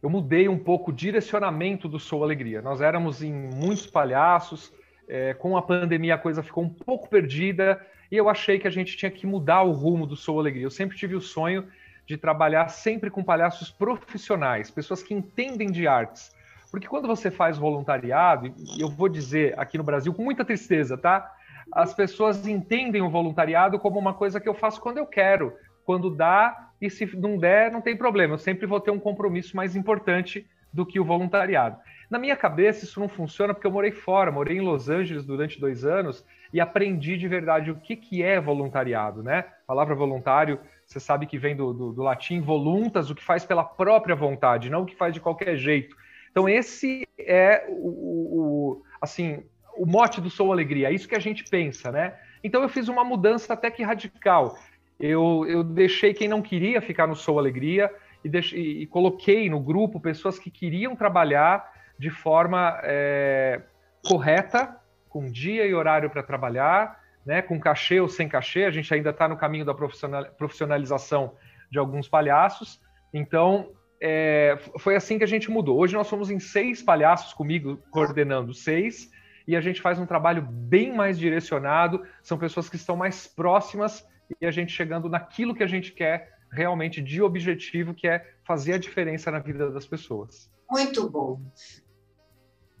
eu 0.00 0.08
mudei 0.08 0.48
um 0.48 0.58
pouco 0.58 0.90
o 0.90 0.94
direcionamento 0.94 1.88
do 1.88 1.98
Sou 1.98 2.22
Alegria. 2.22 2.62
Nós 2.62 2.80
éramos 2.80 3.22
em 3.22 3.32
muitos 3.32 3.86
palhaços, 3.88 4.72
é, 5.08 5.34
com 5.34 5.56
a 5.56 5.62
pandemia 5.62 6.14
a 6.14 6.18
coisa 6.18 6.42
ficou 6.44 6.62
um 6.62 6.68
pouco 6.68 7.08
perdida 7.08 7.84
e 8.10 8.16
eu 8.16 8.28
achei 8.28 8.58
que 8.60 8.68
a 8.68 8.70
gente 8.70 8.96
tinha 8.96 9.10
que 9.10 9.26
mudar 9.26 9.62
o 9.62 9.72
rumo 9.72 10.06
do 10.06 10.14
Sou 10.14 10.38
Alegria. 10.38 10.62
Eu 10.62 10.70
sempre 10.70 10.96
tive 10.96 11.16
o 11.16 11.20
sonho 11.20 11.66
de 12.06 12.16
trabalhar 12.16 12.68
sempre 12.68 13.10
com 13.10 13.22
palhaços 13.22 13.70
profissionais, 13.70 14.70
pessoas 14.70 15.02
que 15.02 15.12
entendem 15.12 15.70
de 15.70 15.86
artes, 15.86 16.30
porque 16.70 16.86
quando 16.86 17.08
você 17.08 17.30
faz 17.30 17.58
voluntariado, 17.58 18.54
eu 18.78 18.88
vou 18.88 19.08
dizer 19.08 19.58
aqui 19.58 19.76
no 19.76 19.84
Brasil 19.84 20.14
com 20.14 20.22
muita 20.22 20.44
tristeza, 20.44 20.96
tá? 20.96 21.30
As 21.72 21.92
pessoas 21.94 22.46
entendem 22.46 23.02
o 23.02 23.10
voluntariado 23.10 23.78
como 23.78 23.98
uma 23.98 24.14
coisa 24.14 24.40
que 24.40 24.48
eu 24.48 24.54
faço 24.54 24.80
quando 24.80 24.98
eu 24.98 25.06
quero, 25.06 25.52
quando 25.84 26.10
dá, 26.10 26.70
e 26.80 26.88
se 26.88 27.04
não 27.16 27.36
der, 27.36 27.70
não 27.70 27.80
tem 27.80 27.96
problema. 27.96 28.34
Eu 28.34 28.38
sempre 28.38 28.66
vou 28.66 28.80
ter 28.80 28.90
um 28.90 28.98
compromisso 28.98 29.56
mais 29.56 29.74
importante 29.76 30.46
do 30.72 30.86
que 30.86 31.00
o 31.00 31.04
voluntariado. 31.04 31.76
Na 32.08 32.18
minha 32.18 32.36
cabeça, 32.36 32.84
isso 32.84 32.98
não 32.98 33.08
funciona 33.08 33.54
porque 33.54 33.66
eu 33.66 33.72
morei 33.72 33.92
fora, 33.92 34.32
morei 34.32 34.56
em 34.56 34.60
Los 34.60 34.88
Angeles 34.88 35.24
durante 35.24 35.60
dois 35.60 35.84
anos 35.84 36.24
e 36.52 36.60
aprendi 36.60 37.16
de 37.16 37.28
verdade 37.28 37.70
o 37.70 37.76
que, 37.76 37.96
que 37.96 38.22
é 38.22 38.40
voluntariado, 38.40 39.22
né? 39.22 39.44
A 39.64 39.66
palavra 39.68 39.94
voluntário, 39.94 40.58
você 40.84 40.98
sabe 40.98 41.26
que 41.26 41.38
vem 41.38 41.54
do, 41.54 41.72
do, 41.72 41.92
do 41.92 42.02
latim 42.02 42.40
voluntas, 42.40 43.10
o 43.10 43.14
que 43.14 43.22
faz 43.22 43.44
pela 43.44 43.62
própria 43.62 44.16
vontade, 44.16 44.70
não 44.70 44.82
o 44.82 44.86
que 44.86 44.96
faz 44.96 45.14
de 45.14 45.20
qualquer 45.20 45.56
jeito. 45.56 45.96
Então 46.30 46.48
esse 46.48 47.06
é 47.18 47.66
o, 47.68 47.88
o, 47.88 48.82
assim 49.00 49.42
o 49.76 49.86
mote 49.86 50.20
do 50.20 50.30
Sou 50.30 50.52
Alegria, 50.52 50.88
é 50.88 50.92
isso 50.92 51.08
que 51.08 51.14
a 51.14 51.20
gente 51.20 51.44
pensa, 51.44 51.90
né? 51.90 52.14
Então 52.42 52.62
eu 52.62 52.68
fiz 52.68 52.88
uma 52.88 53.04
mudança 53.04 53.54
até 53.54 53.70
que 53.70 53.82
radical. 53.82 54.56
Eu, 54.98 55.46
eu 55.48 55.64
deixei 55.64 56.12
quem 56.12 56.28
não 56.28 56.42
queria 56.42 56.80
ficar 56.82 57.06
no 57.06 57.16
Sou 57.16 57.38
Alegria 57.38 57.90
e, 58.22 58.28
deixei, 58.28 58.82
e 58.82 58.86
coloquei 58.86 59.48
no 59.48 59.58
grupo 59.58 59.98
pessoas 59.98 60.38
que 60.38 60.50
queriam 60.50 60.94
trabalhar 60.94 61.66
de 61.98 62.10
forma 62.10 62.78
é, 62.82 63.62
correta, 64.06 64.76
com 65.08 65.30
dia 65.30 65.66
e 65.66 65.74
horário 65.74 66.10
para 66.10 66.22
trabalhar, 66.22 67.00
né, 67.24 67.42
com 67.42 67.58
cachê 67.58 68.00
ou 68.00 68.08
sem 68.08 68.28
cachê. 68.28 68.64
A 68.64 68.70
gente 68.70 68.92
ainda 68.92 69.10
está 69.10 69.26
no 69.28 69.36
caminho 69.36 69.64
da 69.64 69.74
profissionalização 69.74 71.34
de 71.70 71.78
alguns 71.78 72.08
palhaços. 72.08 72.80
Então, 73.12 73.70
é, 74.00 74.58
foi 74.78 74.96
assim 74.96 75.18
que 75.18 75.24
a 75.24 75.28
gente 75.28 75.50
mudou. 75.50 75.78
Hoje 75.78 75.94
nós 75.94 76.06
somos 76.06 76.30
em 76.30 76.38
seis 76.38 76.82
palhaços 76.82 77.34
comigo, 77.34 77.78
coordenando 77.90 78.54
seis, 78.54 79.10
e 79.46 79.54
a 79.54 79.60
gente 79.60 79.80
faz 79.80 79.98
um 79.98 80.06
trabalho 80.06 80.42
bem 80.42 80.94
mais 80.94 81.18
direcionado. 81.18 82.02
São 82.22 82.38
pessoas 82.38 82.68
que 82.68 82.76
estão 82.76 82.96
mais 82.96 83.26
próximas 83.26 84.06
e 84.40 84.46
a 84.46 84.50
gente 84.50 84.72
chegando 84.72 85.08
naquilo 85.08 85.54
que 85.54 85.62
a 85.62 85.66
gente 85.66 85.92
quer 85.92 86.38
realmente 86.52 87.02
de 87.02 87.22
objetivo, 87.22 87.94
que 87.94 88.08
é 88.08 88.26
fazer 88.44 88.74
a 88.74 88.78
diferença 88.78 89.30
na 89.30 89.38
vida 89.38 89.70
das 89.70 89.86
pessoas. 89.86 90.50
Muito 90.70 91.08
bom. 91.08 91.40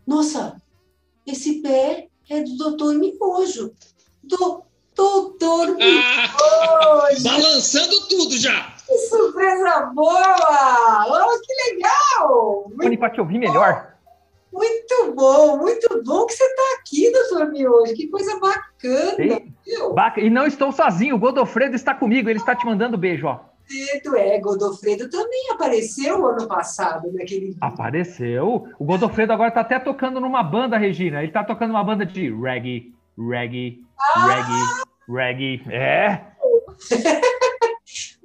Nossa, 0.06 0.60
esse 1.26 1.60
pé 1.60 2.08
é 2.28 2.42
do 2.42 2.56
doutor 2.56 2.94
Miojo. 2.94 3.74
Do 4.22 4.64
doutor 4.94 5.76
Miojo! 5.76 7.22
balançando 7.22 8.08
tudo 8.08 8.38
já! 8.38 8.69
Que 8.90 8.98
surpresa 8.98 9.82
boa! 9.94 11.06
Oh, 11.06 11.40
que 11.40 11.76
legal! 11.76 12.72
Muito 12.74 12.98
para 12.98 13.10
te 13.10 13.20
ouvir 13.20 13.38
melhor. 13.38 13.94
Muito 14.52 15.14
bom, 15.14 15.58
muito 15.58 16.02
bom 16.04 16.26
que 16.26 16.32
você 16.32 16.42
está 16.42 16.62
aqui, 16.76 17.12
doutor 17.12 17.52
Miojo. 17.52 17.94
Que 17.94 18.08
coisa 18.08 18.36
bacana. 18.40 19.14
E, 19.16 20.26
e 20.26 20.28
não 20.28 20.44
estou 20.44 20.72
sozinho, 20.72 21.14
o 21.14 21.18
Godofredo 21.20 21.76
está 21.76 21.94
comigo, 21.94 22.28
ele 22.28 22.40
está 22.40 22.56
te 22.56 22.66
mandando 22.66 22.98
beijo, 22.98 23.28
ó. 23.28 23.38
Godofredo, 23.68 24.16
é, 24.16 24.40
Godofredo 24.40 25.08
também 25.08 25.50
apareceu 25.52 26.26
ano 26.26 26.48
passado 26.48 27.12
naquele. 27.12 27.56
Apareceu. 27.60 28.66
O 28.76 28.84
Godofredo 28.84 29.32
agora 29.32 29.50
está 29.50 29.60
até 29.60 29.78
tocando 29.78 30.18
numa 30.18 30.42
banda, 30.42 30.76
Regina. 30.76 31.18
Ele 31.18 31.28
está 31.28 31.44
tocando 31.44 31.70
uma 31.70 31.84
banda 31.84 32.04
de 32.04 32.28
reggae, 32.28 32.92
reggae, 33.16 33.84
ah! 33.96 34.26
reggae, 35.06 35.62
reggae. 35.62 35.72
É. 35.72 36.24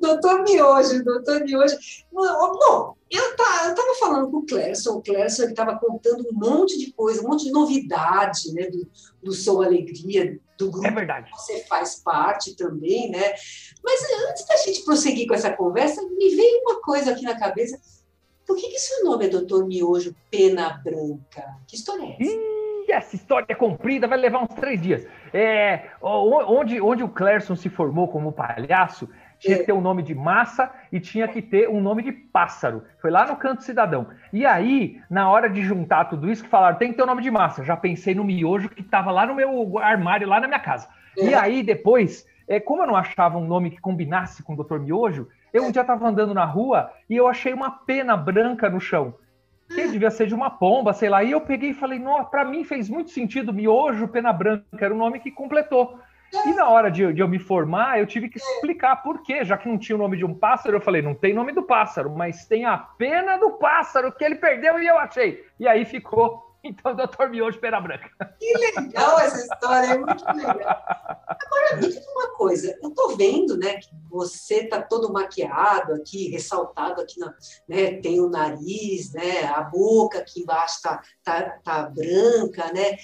doutor 0.05 0.43
Miojo, 0.43 1.03
doutor 1.03 1.41
Miojo. 1.41 1.75
Bom, 2.11 2.95
eu 3.09 3.31
estava 3.31 3.95
falando 3.99 4.29
com 4.29 4.37
o 4.37 4.45
Clerson, 4.45 4.97
o 4.97 5.01
Clerson 5.01 5.43
estava 5.43 5.77
contando 5.77 6.27
um 6.29 6.33
monte 6.33 6.77
de 6.77 6.91
coisa, 6.93 7.21
um 7.21 7.29
monte 7.29 7.45
de 7.45 7.51
novidade 7.51 8.53
né, 8.53 8.67
do, 8.67 8.87
do 9.23 9.33
Sou 9.33 9.63
Alegria, 9.63 10.39
do 10.57 10.69
grupo 10.71 10.87
é 10.87 10.91
verdade. 10.91 11.31
que 11.31 11.37
você 11.37 11.65
faz 11.65 11.95
parte 11.95 12.55
também, 12.55 13.09
né? 13.09 13.33
Mas 13.83 14.01
antes 14.29 14.45
da 14.47 14.57
gente 14.57 14.85
prosseguir 14.85 15.27
com 15.27 15.33
essa 15.33 15.51
conversa, 15.51 16.01
me 16.01 16.35
veio 16.35 16.61
uma 16.61 16.81
coisa 16.81 17.11
aqui 17.11 17.23
na 17.23 17.37
cabeça. 17.37 17.79
Por 18.45 18.55
que, 18.55 18.69
que 18.69 18.79
seu 18.79 19.03
nome 19.03 19.25
é 19.25 19.29
Doutor 19.29 19.65
Miojo 19.65 20.15
Pena 20.29 20.81
Branca? 20.83 21.57
Que 21.67 21.75
história 21.75 22.03
é 22.03 22.11
essa? 22.13 22.31
Ih, 22.31 22.91
essa 22.91 23.15
história 23.15 23.45
é 23.49 23.55
comprida, 23.55 24.07
vai 24.07 24.17
levar 24.17 24.43
uns 24.43 24.53
três 24.53 24.81
dias. 24.81 25.05
É, 25.33 25.89
onde, 26.01 26.79
onde 26.79 27.03
o 27.03 27.09
Clerson 27.09 27.55
se 27.55 27.69
formou 27.69 28.07
como 28.07 28.31
palhaço, 28.31 29.09
tinha 29.39 29.57
que 29.57 29.63
ter 29.63 29.73
um 29.73 29.81
nome 29.81 30.01
de 30.01 30.15
massa 30.15 30.71
e 30.91 30.99
tinha 30.99 31.27
que 31.27 31.41
ter 31.41 31.69
um 31.69 31.81
nome 31.81 32.03
de 32.03 32.11
pássaro. 32.11 32.83
Foi 33.01 33.11
lá 33.11 33.25
no 33.25 33.35
Canto 33.35 33.63
Cidadão. 33.63 34.07
E 34.31 34.45
aí, 34.45 35.01
na 35.09 35.29
hora 35.29 35.49
de 35.49 35.61
juntar 35.61 36.05
tudo 36.05 36.29
isso, 36.29 36.43
que 36.43 36.49
falaram, 36.49 36.77
tem 36.77 36.91
que 36.91 36.97
ter 36.97 37.03
um 37.03 37.07
nome 37.07 37.21
de 37.21 37.31
massa. 37.31 37.63
Já 37.63 37.75
pensei 37.75 38.15
no 38.15 38.23
miojo 38.23 38.69
que 38.69 38.81
estava 38.81 39.11
lá 39.11 39.25
no 39.25 39.35
meu 39.35 39.77
armário, 39.79 40.27
lá 40.27 40.39
na 40.39 40.47
minha 40.47 40.59
casa. 40.59 40.87
E 41.17 41.33
é. 41.33 41.37
aí, 41.37 41.63
depois, 41.63 42.25
é, 42.47 42.59
como 42.59 42.83
eu 42.83 42.87
não 42.87 42.95
achava 42.95 43.37
um 43.37 43.47
nome 43.47 43.71
que 43.71 43.79
combinasse 43.79 44.43
com 44.43 44.53
o 44.53 44.63
Dr. 44.63 44.79
Miojo, 44.79 45.27
eu 45.53 45.63
um 45.63 45.71
dia 45.71 45.81
estava 45.81 46.07
andando 46.07 46.33
na 46.33 46.45
rua 46.45 46.91
e 47.09 47.15
eu 47.15 47.27
achei 47.27 47.53
uma 47.53 47.71
pena 47.71 48.17
branca 48.17 48.69
no 48.69 48.79
chão. 48.79 49.15
Que 49.67 49.87
devia 49.87 50.11
ser 50.11 50.27
de 50.27 50.35
uma 50.35 50.49
pomba, 50.49 50.93
sei 50.93 51.09
lá. 51.09 51.23
E 51.23 51.31
eu 51.31 51.41
peguei 51.41 51.71
e 51.71 51.73
falei, 51.73 51.97
nossa, 51.97 52.25
para 52.25 52.45
mim 52.45 52.63
fez 52.63 52.87
muito 52.87 53.09
sentido, 53.09 53.51
miojo, 53.51 54.07
pena 54.07 54.31
branca, 54.31 54.65
era 54.79 54.93
o 54.93 54.97
nome 54.97 55.19
que 55.19 55.31
completou. 55.31 55.97
E 56.45 56.53
na 56.53 56.67
hora 56.69 56.91
de, 56.91 57.13
de, 57.13 57.21
eu 57.21 57.27
me 57.27 57.39
formar, 57.39 57.99
eu 57.99 58.05
tive 58.05 58.29
que 58.29 58.37
explicar 58.37 58.97
por 58.97 59.21
quê, 59.23 59.43
já 59.45 59.57
que 59.57 59.67
não 59.67 59.77
tinha 59.77 59.95
o 59.95 59.99
nome 59.99 60.17
de 60.17 60.25
um 60.25 60.33
pássaro, 60.33 60.75
eu 60.75 60.81
falei, 60.81 61.01
não 61.01 61.15
tem 61.15 61.33
nome 61.33 61.51
do 61.51 61.63
pássaro, 61.63 62.09
mas 62.09 62.45
tem 62.45 62.65
a 62.65 62.77
pena 62.77 63.37
do 63.37 63.51
pássaro 63.51 64.11
que 64.11 64.23
ele 64.23 64.35
perdeu 64.35 64.79
e 64.79 64.87
eu 64.87 64.97
achei. 64.97 65.45
E 65.59 65.67
aí 65.67 65.85
ficou, 65.85 66.57
então, 66.63 66.95
Doutor 66.95 67.29
Miojo 67.29 67.59
Pena 67.59 67.79
Branca. 67.79 68.09
Que 68.39 68.53
legal 68.57 69.19
essa 69.19 69.39
história, 69.39 69.87
é 69.87 69.97
muito 69.97 70.25
legal. 70.25 70.83
Agora, 71.27 71.75
me 71.75 71.87
diz 71.87 72.05
uma 72.07 72.29
coisa, 72.35 72.77
eu 72.81 72.91
tô 72.91 73.15
vendo, 73.15 73.57
né, 73.57 73.75
que 73.75 73.89
você 74.09 74.67
tá 74.67 74.81
todo 74.81 75.13
maquiado 75.13 75.93
aqui, 75.93 76.29
ressaltado 76.29 77.01
aqui, 77.01 77.19
na, 77.19 77.33
né, 77.67 77.93
tem 78.01 78.19
o 78.19 78.29
nariz, 78.29 79.13
né, 79.13 79.45
a 79.45 79.61
boca 79.61 80.19
aqui 80.19 80.41
embaixo 80.41 80.81
tá, 80.81 81.01
tá, 81.23 81.59
tá 81.63 81.83
branca, 81.83 82.71
né? 82.73 82.97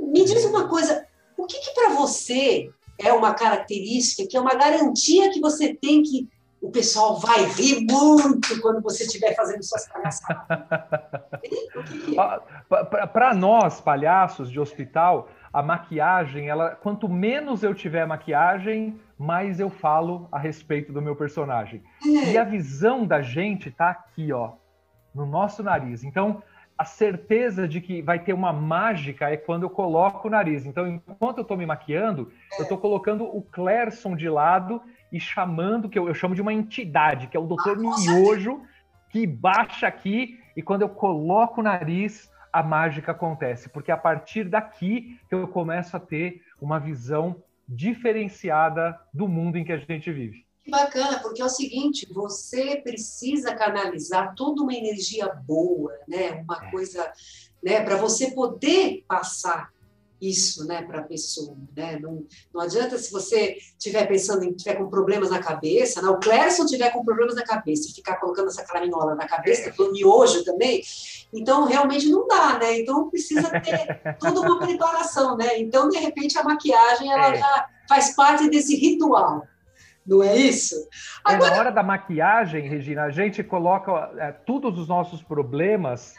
Me 0.00 0.24
diz 0.24 0.44
uma 0.44 0.68
coisa, 0.68 1.06
o 1.46 1.48
que, 1.48 1.60
que 1.60 1.70
para 1.74 1.90
você 1.90 2.68
é 2.98 3.12
uma 3.12 3.32
característica, 3.32 4.28
que 4.28 4.36
é 4.36 4.40
uma 4.40 4.54
garantia 4.54 5.30
que 5.30 5.40
você 5.40 5.72
tem 5.72 6.02
que 6.02 6.28
o 6.60 6.72
pessoal 6.72 7.20
vai 7.20 7.44
rir 7.44 7.86
muito 7.88 8.60
quando 8.60 8.82
você 8.82 9.04
estiver 9.04 9.36
fazendo 9.36 9.62
suas 9.62 9.86
palhaçadas? 9.86 10.48
Para 13.12 13.32
nós, 13.34 13.80
palhaços 13.80 14.50
de 14.50 14.58
hospital, 14.58 15.28
a 15.52 15.62
maquiagem, 15.62 16.48
ela, 16.48 16.70
quanto 16.70 17.08
menos 17.08 17.62
eu 17.62 17.72
tiver 17.72 18.04
maquiagem, 18.04 19.00
mais 19.16 19.60
eu 19.60 19.70
falo 19.70 20.28
a 20.32 20.40
respeito 20.40 20.92
do 20.92 21.00
meu 21.00 21.14
personagem. 21.14 21.84
É. 22.04 22.32
E 22.32 22.38
a 22.38 22.42
visão 22.42 23.06
da 23.06 23.22
gente 23.22 23.70
tá 23.70 23.90
aqui, 23.90 24.32
ó, 24.32 24.54
no 25.14 25.24
nosso 25.24 25.62
nariz. 25.62 26.02
Então, 26.02 26.42
a 26.78 26.84
certeza 26.84 27.66
de 27.66 27.80
que 27.80 28.02
vai 28.02 28.18
ter 28.18 28.32
uma 28.32 28.52
mágica 28.52 29.30
é 29.30 29.36
quando 29.36 29.62
eu 29.62 29.70
coloco 29.70 30.28
o 30.28 30.30
nariz. 30.30 30.66
Então, 30.66 30.86
enquanto 30.86 31.38
eu 31.38 31.42
estou 31.42 31.56
me 31.56 31.64
maquiando, 31.64 32.30
eu 32.58 32.64
estou 32.64 32.76
colocando 32.76 33.24
o 33.24 33.42
Clerson 33.42 34.14
de 34.14 34.28
lado 34.28 34.82
e 35.10 35.18
chamando, 35.18 35.88
que 35.88 35.98
eu, 35.98 36.06
eu 36.06 36.14
chamo 36.14 36.34
de 36.34 36.42
uma 36.42 36.52
entidade, 36.52 37.28
que 37.28 37.36
é 37.36 37.40
o 37.40 37.46
Doutor 37.46 37.78
Miojo, 37.78 38.62
que 39.08 39.26
baixa 39.26 39.86
aqui 39.86 40.38
e 40.56 40.62
quando 40.62 40.82
eu 40.82 40.88
coloco 40.88 41.60
o 41.60 41.64
nariz, 41.64 42.30
a 42.52 42.62
mágica 42.62 43.12
acontece. 43.12 43.68
Porque 43.68 43.90
a 43.90 43.96
partir 43.96 44.44
daqui 44.44 45.18
eu 45.30 45.46
começo 45.48 45.96
a 45.96 46.00
ter 46.00 46.42
uma 46.60 46.78
visão 46.78 47.42
diferenciada 47.68 48.98
do 49.12 49.26
mundo 49.26 49.56
em 49.56 49.64
que 49.64 49.72
a 49.72 49.78
gente 49.78 50.10
vive. 50.12 50.45
Bacana, 50.68 51.20
porque 51.20 51.40
é 51.40 51.44
o 51.44 51.50
seguinte, 51.50 52.08
você 52.12 52.76
precisa 52.76 53.54
canalizar 53.54 54.34
toda 54.34 54.62
uma 54.62 54.74
energia 54.74 55.28
boa, 55.28 55.92
né? 56.08 56.42
Uma 56.42 56.66
é. 56.66 56.70
coisa, 56.70 57.12
né, 57.62 57.82
para 57.82 57.96
você 57.96 58.32
poder 58.32 59.04
passar 59.06 59.70
isso 60.20 60.66
né, 60.66 60.82
para 60.82 61.00
a 61.00 61.04
pessoa. 61.04 61.56
Né? 61.76 61.98
Não, 62.00 62.24
não 62.52 62.60
adianta 62.60 62.96
se 62.98 63.10
você 63.10 63.56
estiver 63.78 64.06
pensando 64.06 64.44
em 64.44 64.52
tiver 64.52 64.76
com 64.76 64.88
problemas 64.88 65.30
na 65.30 65.38
cabeça, 65.38 66.00
né? 66.00 66.08
o 66.08 66.18
Clérison 66.18 66.64
estiver 66.64 66.90
com 66.90 67.04
problemas 67.04 67.34
na 67.34 67.44
cabeça 67.44 67.88
e 67.88 67.94
ficar 67.94 68.16
colocando 68.16 68.48
essa 68.48 68.64
craminhola 68.64 69.14
na 69.14 69.26
cabeça, 69.26 69.70
pelo 69.72 69.92
miojo 69.92 70.44
também, 70.44 70.82
então 71.32 71.64
realmente 71.64 72.08
não 72.08 72.26
dá, 72.26 72.58
né? 72.58 72.80
Então 72.80 73.10
precisa 73.10 73.48
ter 73.60 74.16
toda 74.18 74.40
uma 74.40 74.58
preparação, 74.58 75.36
né? 75.36 75.58
Então, 75.58 75.88
de 75.88 75.98
repente, 75.98 76.38
a 76.38 76.44
maquiagem 76.44 77.12
ela 77.12 77.34
é. 77.34 77.38
já 77.38 77.68
faz 77.88 78.14
parte 78.14 78.48
desse 78.48 78.74
ritual. 78.76 79.46
Não 80.06 80.22
é 80.22 80.36
isso? 80.36 80.76
Agora... 81.24 81.46
É, 81.46 81.50
na 81.50 81.58
hora 81.58 81.72
da 81.72 81.82
maquiagem, 81.82 82.68
Regina, 82.68 83.04
a 83.04 83.10
gente 83.10 83.42
coloca 83.42 84.10
é, 84.18 84.32
todos 84.32 84.78
os 84.78 84.88
nossos 84.88 85.22
problemas 85.22 86.14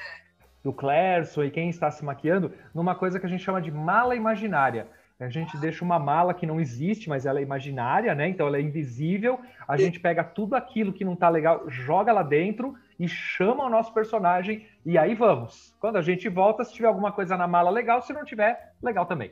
do 0.64 0.74
Clerson 0.74 1.44
e 1.46 1.52
quem 1.52 1.70
está 1.70 1.90
se 1.90 2.04
maquiando 2.04 2.52
numa 2.74 2.96
coisa 2.96 3.20
que 3.20 3.26
a 3.26 3.30
gente 3.30 3.44
chama 3.44 3.62
de 3.62 3.72
mala 3.72 4.16
imaginária. 4.16 4.88
A 5.20 5.30
gente 5.30 5.58
deixa 5.58 5.84
uma 5.84 5.98
mala 5.98 6.34
que 6.34 6.46
não 6.46 6.60
existe, 6.60 7.10
mas 7.10 7.26
ela 7.26 7.40
é 7.40 7.42
imaginária, 7.42 8.14
né? 8.14 8.28
Então 8.30 8.46
ela 8.46 8.58
é 8.58 8.62
invisível. 8.62 9.40
A 9.68 9.76
gente 9.76 10.00
pega 10.00 10.24
tudo 10.24 10.56
aquilo 10.56 10.94
que 10.94 11.04
não 11.04 11.16
tá 11.16 11.28
legal, 11.28 11.64
joga 11.68 12.14
lá 12.14 12.22
dentro 12.22 12.76
e 13.00 13.08
chama 13.08 13.66
o 13.66 13.70
nosso 13.70 13.92
personagem 13.94 14.68
e 14.86 14.96
aí 14.96 15.16
vamos. 15.16 15.76
Quando 15.80 15.96
a 15.96 16.04
gente 16.04 16.30
volta, 16.30 16.64
se 16.64 16.74
tiver 16.74 16.88
alguma 16.88 17.12
coisa 17.12 17.36
na 17.36 17.48
mala 17.48 17.72
legal, 17.72 18.02
se 18.04 18.14
não 18.14 18.24
tiver, 18.24 18.74
legal 18.82 19.08
também. 19.08 19.32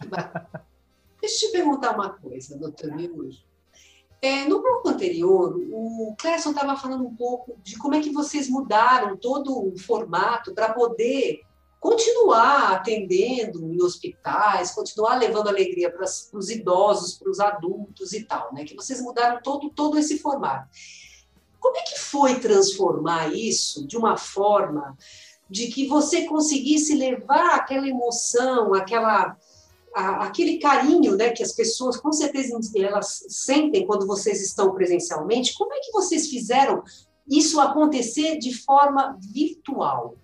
Deixa 1.20 1.46
eu 1.46 1.50
te 1.50 1.52
perguntar 1.52 1.94
uma 1.94 2.10
coisa, 2.10 2.56
doutor 2.58 2.94
Miújo. 2.94 3.42
É, 4.24 4.48
no 4.48 4.62
bloco 4.62 4.88
anterior, 4.88 5.54
o 5.70 6.14
Cléson 6.18 6.52
estava 6.52 6.74
falando 6.78 7.04
um 7.04 7.14
pouco 7.14 7.58
de 7.62 7.76
como 7.76 7.94
é 7.94 8.00
que 8.00 8.08
vocês 8.08 8.48
mudaram 8.48 9.18
todo 9.18 9.68
o 9.68 9.78
formato 9.78 10.54
para 10.54 10.72
poder 10.72 11.42
continuar 11.78 12.72
atendendo 12.72 13.70
em 13.70 13.82
hospitais, 13.82 14.70
continuar 14.70 15.16
levando 15.16 15.48
alegria 15.48 15.92
para 15.92 16.06
os 16.06 16.48
idosos, 16.48 17.18
para 17.18 17.30
os 17.30 17.38
adultos 17.38 18.14
e 18.14 18.24
tal, 18.24 18.50
né? 18.54 18.64
Que 18.64 18.74
vocês 18.74 18.98
mudaram 19.02 19.42
todo, 19.42 19.68
todo 19.68 19.98
esse 19.98 20.18
formato. 20.18 20.70
Como 21.60 21.76
é 21.76 21.82
que 21.82 21.98
foi 21.98 22.40
transformar 22.40 23.30
isso 23.30 23.86
de 23.86 23.98
uma 23.98 24.16
forma 24.16 24.96
de 25.50 25.66
que 25.66 25.86
você 25.86 26.24
conseguisse 26.24 26.94
levar 26.94 27.56
aquela 27.56 27.86
emoção, 27.86 28.72
aquela 28.72 29.36
a, 29.94 30.26
aquele 30.26 30.58
carinho 30.58 31.16
né, 31.16 31.30
que 31.30 31.42
as 31.42 31.52
pessoas 31.52 31.96
com 31.96 32.12
certeza 32.12 32.58
elas 32.76 33.24
sentem 33.28 33.86
quando 33.86 34.06
vocês 34.06 34.42
estão 34.42 34.74
presencialmente, 34.74 35.54
como 35.56 35.72
é 35.72 35.78
que 35.80 35.92
vocês 35.92 36.28
fizeram 36.28 36.82
isso 37.30 37.60
acontecer 37.60 38.38
de 38.38 38.52
forma 38.52 39.16
virtual? 39.32 40.16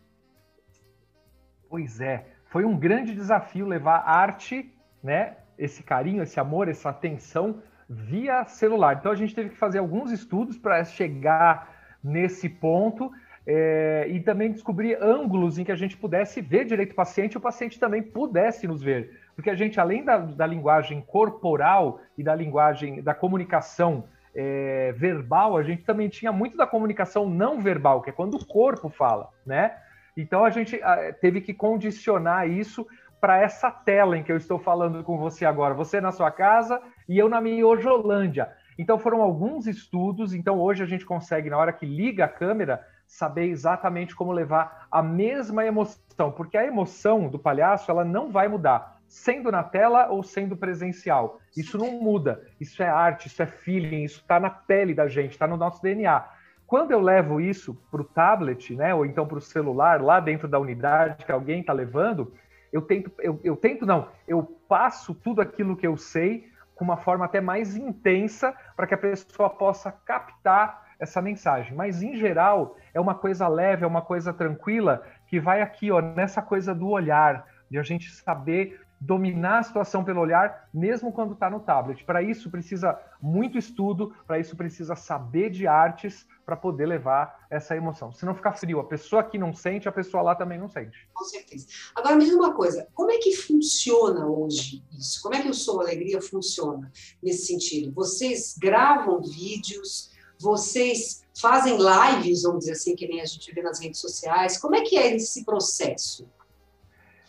Pois 1.69 2.01
é, 2.01 2.27
foi 2.47 2.65
um 2.65 2.77
grande 2.77 3.15
desafio 3.15 3.65
levar 3.65 3.99
arte, 3.99 4.75
né, 5.03 5.37
esse 5.57 5.83
carinho, 5.83 6.23
esse 6.23 6.41
amor, 6.41 6.69
essa 6.69 6.91
atenção 6.91 7.63
via 7.89 8.45
celular. 8.45 8.97
Então 8.99 9.13
a 9.13 9.17
gente 9.17 9.35
teve 9.35 9.51
que 9.51 9.57
fazer 9.57 9.79
alguns 9.79 10.11
estudos 10.11 10.59
para 10.59 10.85
chegar 10.85 11.99
nesse 12.03 12.49
ponto 12.49 13.11
é, 13.47 14.07
e 14.09 14.21
também 14.21 14.53
descobrir 14.53 15.01
ângulos 15.03 15.59
em 15.59 15.65
que 15.65 15.73
a 15.73 15.77
gente 15.77 15.97
pudesse 15.97 16.41
ver 16.41 16.65
direito 16.65 16.93
o 16.93 16.97
paciente 16.97 17.35
e 17.35 17.39
o 17.39 17.41
paciente 17.41 17.79
também 17.79 18.03
pudesse 18.03 18.67
nos 18.67 18.83
ver 18.83 19.20
porque 19.41 19.49
a 19.49 19.55
gente, 19.55 19.81
além 19.81 20.05
da, 20.05 20.19
da 20.19 20.47
linguagem 20.47 21.01
corporal 21.01 21.99
e 22.17 22.23
da 22.23 22.35
linguagem 22.35 23.03
da 23.03 23.15
comunicação 23.15 24.05
é, 24.35 24.93
verbal, 24.93 25.57
a 25.57 25.63
gente 25.63 25.83
também 25.83 26.11
tinha 26.11 26.31
muito 26.31 26.59
da 26.59 26.67
comunicação 26.67 27.27
não 27.27 27.59
verbal, 27.59 28.03
que 28.03 28.11
é 28.11 28.13
quando 28.13 28.35
o 28.35 28.45
corpo 28.45 28.91
fala, 28.91 29.31
né? 29.47 29.75
Então 30.15 30.45
a 30.45 30.51
gente 30.51 30.79
teve 31.23 31.41
que 31.41 31.55
condicionar 31.55 32.51
isso 32.51 32.87
para 33.19 33.39
essa 33.39 33.71
tela 33.71 34.19
em 34.19 34.23
que 34.23 34.31
eu 34.31 34.37
estou 34.37 34.59
falando 34.59 35.03
com 35.03 35.17
você 35.17 35.47
agora. 35.47 35.73
Você 35.73 36.03
na 36.03 36.13
sua 36.13 36.31
casa 36.31 36.79
e 37.09 37.19
eu 37.19 37.27
na 37.27 37.41
minha 37.41 37.67
Ojolândia. 37.67 38.53
Então 38.79 38.99
foram 38.99 39.23
alguns 39.23 39.67
estudos. 39.67 40.35
Então 40.35 40.61
hoje 40.61 40.83
a 40.83 40.87
gente 40.87 41.07
consegue, 41.07 41.49
na 41.49 41.57
hora 41.57 41.73
que 41.73 41.87
liga 41.87 42.27
a 42.27 42.29
câmera, 42.29 42.87
saber 43.07 43.47
exatamente 43.47 44.15
como 44.15 44.33
levar 44.33 44.87
a 44.91 45.03
mesma 45.03 45.65
emoção, 45.65 46.31
porque 46.31 46.59
a 46.59 46.67
emoção 46.67 47.27
do 47.27 47.39
palhaço 47.39 47.91
ela 47.91 48.05
não 48.05 48.31
vai 48.31 48.47
mudar 48.47 49.00
sendo 49.11 49.51
na 49.51 49.65
tela 49.65 50.07
ou 50.09 50.23
sendo 50.23 50.57
presencial. 50.57 51.41
Isso 51.57 51.77
não 51.77 52.01
muda. 52.01 52.47
Isso 52.61 52.81
é 52.81 52.89
arte, 52.89 53.27
isso 53.27 53.43
é 53.43 53.47
feeling, 53.47 54.05
isso 54.05 54.21
está 54.21 54.39
na 54.39 54.49
pele 54.49 54.95
da 54.95 55.09
gente, 55.09 55.33
está 55.33 55.49
no 55.49 55.57
nosso 55.57 55.83
DNA. 55.83 56.25
Quando 56.65 56.93
eu 56.93 57.01
levo 57.01 57.41
isso 57.41 57.75
para 57.91 58.01
o 58.01 58.05
tablet, 58.05 58.77
né, 58.77 58.95
ou 58.95 59.05
então 59.05 59.27
para 59.27 59.39
o 59.39 59.41
celular, 59.41 60.01
lá 60.01 60.21
dentro 60.21 60.47
da 60.47 60.61
unidade 60.61 61.25
que 61.25 61.33
alguém 61.33 61.61
está 61.61 61.73
levando, 61.73 62.33
eu 62.73 62.81
tento, 62.81 63.11
eu, 63.19 63.41
eu 63.43 63.57
tento 63.57 63.85
não, 63.85 64.07
eu 64.29 64.45
passo 64.69 65.13
tudo 65.13 65.43
aquilo 65.43 65.77
que 65.77 65.87
eu 65.87 65.97
sei 65.97 66.49
com 66.77 66.85
uma 66.85 66.97
forma 66.97 67.25
até 67.25 67.41
mais 67.41 67.75
intensa 67.77 68.55
para 68.77 68.87
que 68.87 68.95
a 68.95 68.99
pessoa 68.99 69.51
possa 69.51 69.91
captar 69.91 70.87
essa 71.01 71.21
mensagem. 71.21 71.75
Mas 71.75 72.01
em 72.01 72.15
geral 72.15 72.77
é 72.95 73.01
uma 73.01 73.17
coisa 73.17 73.49
leve, 73.49 73.83
é 73.83 73.89
uma 73.89 74.03
coisa 74.03 74.33
tranquila 74.33 75.03
que 75.27 75.41
vai 75.41 75.63
aqui, 75.63 75.91
ó, 75.91 76.01
nessa 76.01 76.41
coisa 76.41 76.73
do 76.73 76.89
olhar, 76.89 77.45
de 77.69 77.77
a 77.77 77.83
gente 77.83 78.09
saber 78.13 78.81
dominar 79.01 79.61
a 79.61 79.63
situação 79.63 80.05
pelo 80.05 80.21
olhar, 80.21 80.69
mesmo 80.75 81.11
quando 81.11 81.33
está 81.33 81.49
no 81.49 81.61
tablet. 81.61 82.05
Para 82.05 82.23
isso 82.23 82.51
precisa 82.51 83.01
muito 83.21 83.57
estudo, 83.57 84.15
para 84.27 84.39
isso 84.39 84.55
precisa 84.55 84.95
saber 84.95 85.49
de 85.51 85.67
artes 85.67 86.27
para 86.45 86.55
poder 86.55 86.87
levar 86.87 87.47
essa 87.49 87.75
emoção. 87.75 88.13
Se 88.13 88.27
não 88.27 88.35
ficar 88.35 88.53
frio, 88.53 88.79
a 88.79 88.85
pessoa 88.85 89.23
que 89.23 89.39
não 89.39 89.55
sente, 89.55 89.89
a 89.89 89.93
pessoa 89.93 90.23
lá 90.23 90.35
também 90.35 90.59
não 90.59 90.69
sente. 90.69 91.09
Com 91.15 91.25
certeza. 91.25 91.67
Agora 91.95 92.17
me 92.17 92.25
diz 92.25 92.35
uma 92.35 92.53
coisa, 92.55 92.87
como 92.93 93.11
é 93.11 93.19
que 93.19 93.35
funciona 93.35 94.27
hoje 94.27 94.85
isso? 94.99 95.23
Como 95.23 95.35
é 95.35 95.41
que 95.41 95.49
o 95.49 95.55
Sou 95.55 95.81
Alegria 95.81 96.21
funciona 96.21 96.93
nesse 97.23 97.47
sentido? 97.47 97.93
Vocês 97.95 98.57
gravam 98.61 99.23
vídeos, 99.23 100.11
vocês 100.39 101.25
fazem 101.41 101.79
lives, 101.79 102.43
vamos 102.43 102.61
dizer 102.61 102.73
assim, 102.73 102.95
que 102.95 103.09
nem 103.09 103.21
a 103.21 103.27
gente 103.27 103.53
vê 103.55 103.63
nas 103.63 103.81
redes 103.81 104.01
sociais. 104.01 104.59
Como 104.59 104.75
é 104.75 104.83
que 104.83 104.97
é 104.99 105.15
esse 105.15 105.45
processo? 105.45 106.29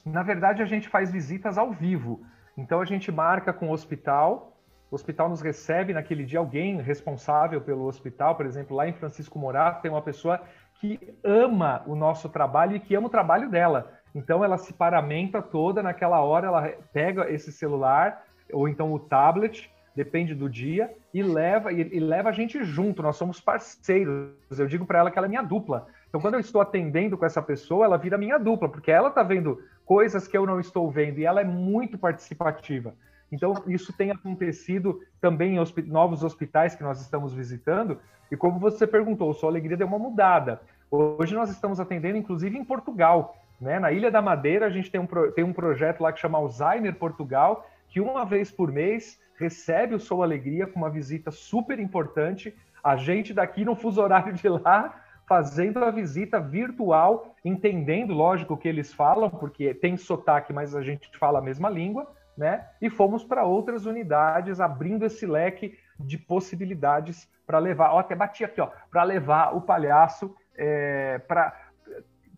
Na 0.05 0.23
verdade, 0.23 0.61
a 0.61 0.65
gente 0.65 0.89
faz 0.89 1.11
visitas 1.11 1.57
ao 1.57 1.71
vivo. 1.71 2.21
Então, 2.57 2.81
a 2.81 2.85
gente 2.85 3.11
marca 3.11 3.53
com 3.53 3.69
o 3.69 3.71
hospital, 3.71 4.57
o 4.89 4.95
hospital 4.95 5.29
nos 5.29 5.41
recebe 5.41 5.93
naquele 5.93 6.25
dia 6.25 6.39
alguém 6.39 6.81
responsável 6.81 7.61
pelo 7.61 7.85
hospital, 7.85 8.35
por 8.35 8.45
exemplo, 8.45 8.75
lá 8.75 8.87
em 8.87 8.93
Francisco 8.93 9.39
Morato, 9.39 9.81
tem 9.81 9.91
uma 9.91 10.01
pessoa 10.01 10.41
que 10.79 10.99
ama 11.23 11.83
o 11.85 11.95
nosso 11.95 12.27
trabalho 12.27 12.75
e 12.75 12.79
que 12.79 12.95
ama 12.95 13.07
o 13.07 13.11
trabalho 13.11 13.49
dela. 13.49 13.91
Então, 14.13 14.43
ela 14.43 14.57
se 14.57 14.73
paramenta 14.73 15.41
toda 15.41 15.81
naquela 15.81 16.21
hora, 16.21 16.47
ela 16.47 16.67
pega 16.91 17.31
esse 17.31 17.51
celular 17.51 18.23
ou 18.51 18.67
então 18.67 18.91
o 18.91 18.99
tablet, 18.99 19.71
depende 19.95 20.33
do 20.33 20.49
dia, 20.49 20.93
e 21.13 21.21
leva 21.21 21.71
e, 21.71 21.81
e 21.95 21.99
leva 21.99 22.29
a 22.29 22.33
gente 22.33 22.63
junto. 22.63 23.01
Nós 23.01 23.15
somos 23.15 23.39
parceiros. 23.39 24.33
Eu 24.57 24.67
digo 24.67 24.85
para 24.85 24.99
ela 24.99 25.11
que 25.11 25.17
ela 25.17 25.27
é 25.27 25.29
minha 25.29 25.41
dupla. 25.41 25.87
Então, 26.09 26.19
quando 26.19 26.33
eu 26.33 26.39
estou 26.39 26.61
atendendo 26.61 27.17
com 27.17 27.25
essa 27.25 27.41
pessoa, 27.41 27.85
ela 27.85 27.97
vira 27.97 28.17
minha 28.17 28.37
dupla, 28.37 28.67
porque 28.67 28.91
ela 28.91 29.09
está 29.09 29.23
vendo 29.23 29.61
coisas 29.91 30.25
que 30.25 30.37
eu 30.37 30.45
não 30.45 30.57
estou 30.57 30.89
vendo 30.89 31.19
e 31.19 31.25
ela 31.25 31.41
é 31.41 31.43
muito 31.43 31.97
participativa. 31.97 32.95
Então, 33.29 33.61
isso 33.67 33.91
tem 33.91 34.09
acontecido 34.09 35.01
também 35.19 35.57
em 35.57 35.87
novos 35.87 36.23
hospitais 36.23 36.73
que 36.73 36.81
nós 36.81 37.01
estamos 37.01 37.33
visitando. 37.33 37.99
E 38.31 38.37
como 38.37 38.57
você 38.57 38.87
perguntou, 38.87 39.33
sua 39.33 39.49
alegria 39.49 39.75
deu 39.75 39.85
uma 39.85 39.99
mudada. 39.99 40.61
Hoje 40.89 41.35
nós 41.35 41.49
estamos 41.49 41.77
atendendo, 41.77 42.17
inclusive, 42.17 42.57
em 42.57 42.63
Portugal. 42.63 43.35
Né? 43.59 43.79
Na 43.79 43.91
Ilha 43.91 44.09
da 44.09 44.21
Madeira, 44.21 44.65
a 44.65 44.69
gente 44.69 44.89
tem 44.89 45.01
um, 45.01 45.07
tem 45.35 45.43
um 45.43 45.51
projeto 45.51 45.99
lá 45.99 46.13
que 46.13 46.21
chama 46.21 46.37
Alzheimer 46.37 46.95
Portugal, 46.95 47.69
que 47.89 47.99
uma 47.99 48.23
vez 48.23 48.49
por 48.49 48.71
mês 48.71 49.19
recebe 49.37 49.93
o 49.93 49.99
Sou 49.99 50.23
Alegria 50.23 50.67
com 50.67 50.79
uma 50.79 50.89
visita 50.89 51.31
super 51.31 51.79
importante. 51.79 52.55
A 52.81 52.95
gente 52.95 53.33
daqui 53.33 53.65
no 53.65 53.75
fuso 53.75 54.01
horário 54.01 54.31
de 54.31 54.47
lá 54.47 55.03
fazendo 55.31 55.81
a 55.81 55.89
visita 55.89 56.41
virtual, 56.41 57.33
entendendo, 57.45 58.13
lógico, 58.13 58.53
o 58.55 58.57
que 58.57 58.67
eles 58.67 58.93
falam, 58.93 59.29
porque 59.29 59.73
tem 59.73 59.95
sotaque, 59.95 60.51
mas 60.51 60.75
a 60.75 60.81
gente 60.81 61.09
fala 61.17 61.39
a 61.39 61.41
mesma 61.41 61.69
língua, 61.69 62.13
né? 62.37 62.67
E 62.81 62.89
fomos 62.89 63.23
para 63.23 63.45
outras 63.45 63.85
unidades, 63.85 64.59
abrindo 64.59 65.05
esse 65.05 65.25
leque 65.25 65.77
de 65.97 66.17
possibilidades 66.17 67.29
para 67.47 67.59
levar, 67.59 67.93
ó, 67.93 67.99
até 67.99 68.13
bati 68.13 68.43
aqui, 68.43 68.59
ó, 68.59 68.69
para 68.91 69.03
levar 69.03 69.55
o 69.55 69.61
palhaço 69.61 70.35
é, 70.53 71.19
para 71.19 71.71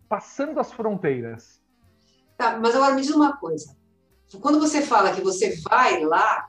passando 0.08 0.60
as 0.60 0.72
fronteiras. 0.72 1.60
Tá, 2.36 2.60
mas 2.60 2.76
agora 2.76 2.94
me 2.94 3.00
diz 3.00 3.10
uma 3.10 3.36
coisa. 3.38 3.76
Quando 4.40 4.60
você 4.60 4.82
fala 4.82 5.12
que 5.12 5.20
você 5.20 5.60
vai 5.68 6.00
lá 6.04 6.46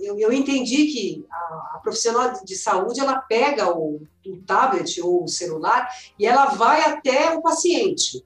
eu, 0.00 0.18
eu 0.18 0.32
entendi 0.32 0.86
que 0.86 1.26
a, 1.30 1.74
a, 1.74 1.80
profissional 1.82 2.32
de 2.44 2.56
saúde 2.56 3.00
ela 3.00 3.18
pega 3.20 3.70
o, 3.70 4.02
o 4.26 4.36
tablet 4.46 5.00
ou 5.00 5.24
o 5.24 5.28
celular 5.28 5.88
e 6.18 6.26
ela 6.26 6.46
vai 6.46 6.82
até 6.82 7.34
o 7.34 7.42
paciente. 7.42 8.24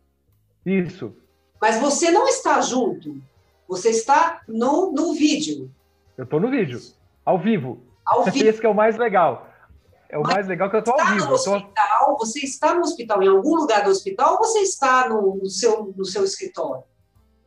Isso. 0.65 1.15
Mas 1.61 1.81
você 1.81 2.11
não 2.11 2.27
está 2.27 2.61
junto. 2.61 3.21
Você 3.69 3.91
está 3.91 4.43
no, 4.47 4.93
no 4.93 5.15
vídeo. 5.15 5.71
Eu 6.17 6.25
estou 6.25 6.39
no 6.39 6.51
vídeo, 6.51 6.81
ao 7.25 7.39
vivo. 7.39 7.83
Ao 8.05 8.25
vivo. 8.25 8.45
Esse 8.47 8.61
que 8.61 8.67
é 8.67 8.69
o 8.69 8.75
mais 8.75 8.97
legal. 8.97 9.49
É 10.09 10.19
o 10.19 10.23
Mas 10.23 10.35
mais 10.35 10.47
legal 10.47 10.71
que 10.71 10.77
eu 10.77 10.81
estou 10.81 10.95
ao 10.95 11.07
vivo. 11.07 11.27
no 11.27 11.35
Eu 11.35 11.43
tô... 11.43 11.57
hospital, 11.57 12.17
você 12.19 12.41
está 12.41 12.75
no 12.75 12.83
hospital, 12.83 13.23
em 13.23 13.29
algum 13.29 13.57
lugar 13.57 13.83
do 13.83 13.91
hospital, 13.91 14.33
ou 14.33 14.39
você 14.39 14.61
está 14.61 15.09
no, 15.09 15.37
no 15.37 15.51
seu, 15.51 15.93
no 15.97 16.05
seu 16.05 16.23
escritório? 16.23 16.85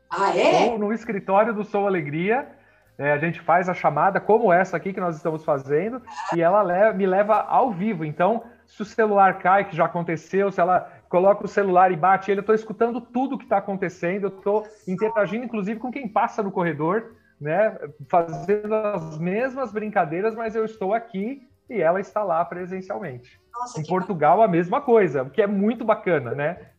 Ah, 0.10 0.36
é? 0.36 0.64
Estou 0.64 0.80
no 0.80 0.92
escritório 0.92 1.54
do 1.54 1.64
Sou 1.64 1.88
Alegria. 1.88 2.57
É, 2.98 3.12
a 3.12 3.18
gente 3.20 3.40
faz 3.40 3.70
a 3.70 3.76
chamada 3.76 4.20
como 4.20 4.52
essa 4.52 4.76
aqui 4.76 4.92
que 4.92 5.00
nós 5.00 5.16
estamos 5.16 5.46
fazendo 5.46 6.02
e 6.36 6.42
ela 6.42 6.64
leva- 6.64 6.94
me 6.94 7.06
leva 7.06 7.36
ao 7.36 7.72
vivo. 7.72 8.04
Então, 8.04 8.44
se 8.66 8.82
o 8.82 8.86
celular 8.86 9.38
cai, 9.38 9.70
que 9.70 9.76
já 9.76 9.86
aconteceu, 9.86 10.52
se 10.52 10.60
ela 10.60 10.92
coloca 11.08 11.46
o 11.46 11.48
celular 11.48 11.92
e 11.92 11.96
bate 11.96 12.32
ele, 12.32 12.40
eu 12.40 12.42
estou 12.42 12.56
escutando 12.56 13.00
tudo 13.00 13.38
que 13.38 13.44
está 13.44 13.58
acontecendo, 13.58 14.24
eu 14.24 14.38
estou 14.38 14.68
interagindo, 14.88 15.46
inclusive, 15.46 15.80
com 15.80 15.92
quem 15.92 16.08
passa 16.08 16.42
no 16.42 16.52
corredor, 16.52 17.14
né? 17.40 17.78
Fazendo 18.10 18.74
as 18.74 19.18
mesmas 19.20 19.72
brincadeiras, 19.72 20.34
mas 20.34 20.56
eu 20.56 20.66
estou 20.66 20.92
aqui 20.92 21.48
e 21.70 21.80
ela 21.80 22.00
está 22.00 22.24
lá 22.24 22.44
presencialmente. 22.46 23.40
Nossa, 23.54 23.80
Em 23.80 23.86
Portugal, 23.86 24.42
a 24.42 24.48
mesma 24.48 24.82
coisa, 24.82 25.22
o 25.22 25.30
que 25.30 25.42
é 25.42 25.48
muito 25.48 25.86
bacana, 25.86 26.34
né? 26.34 26.72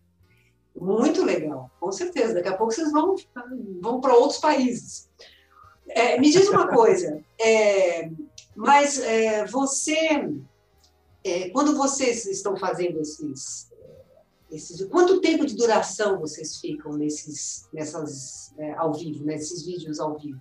Muito 0.75 1.25
legal, 1.25 1.71
com 1.79 1.91
certeza. 1.93 2.35
Daqui 2.35 2.49
a 2.49 2.57
pouco 2.57 2.73
vocês 2.73 2.91
vão, 2.93 3.15
vão 3.81 4.01
para 4.01 4.15
outros 4.15 4.39
países. 4.41 5.08
É, 5.91 6.19
me 6.19 6.31
diz 6.31 6.49
uma 6.49 6.69
coisa, 6.69 7.21
é, 7.41 8.11
mas 8.57 8.99
é, 9.01 9.47
você, 9.47 10.29
é, 11.25 11.49
quando 11.51 11.77
vocês 11.77 12.27
estão 12.27 12.57
fazendo 12.57 13.01
esses, 13.01 13.71
esses, 14.51 14.85
quanto 14.87 15.21
tempo 15.21 15.47
de 15.47 15.57
duração 15.57 16.19
vocês 16.19 16.57
ficam 16.61 16.93
nesses, 16.93 17.69
nessas 17.73 18.55
é, 18.59 18.73
ao 18.75 18.93
vivo, 18.93 19.25
nesses 19.25 19.65
vídeos 19.65 20.01
ao 20.01 20.19
vivo? 20.19 20.41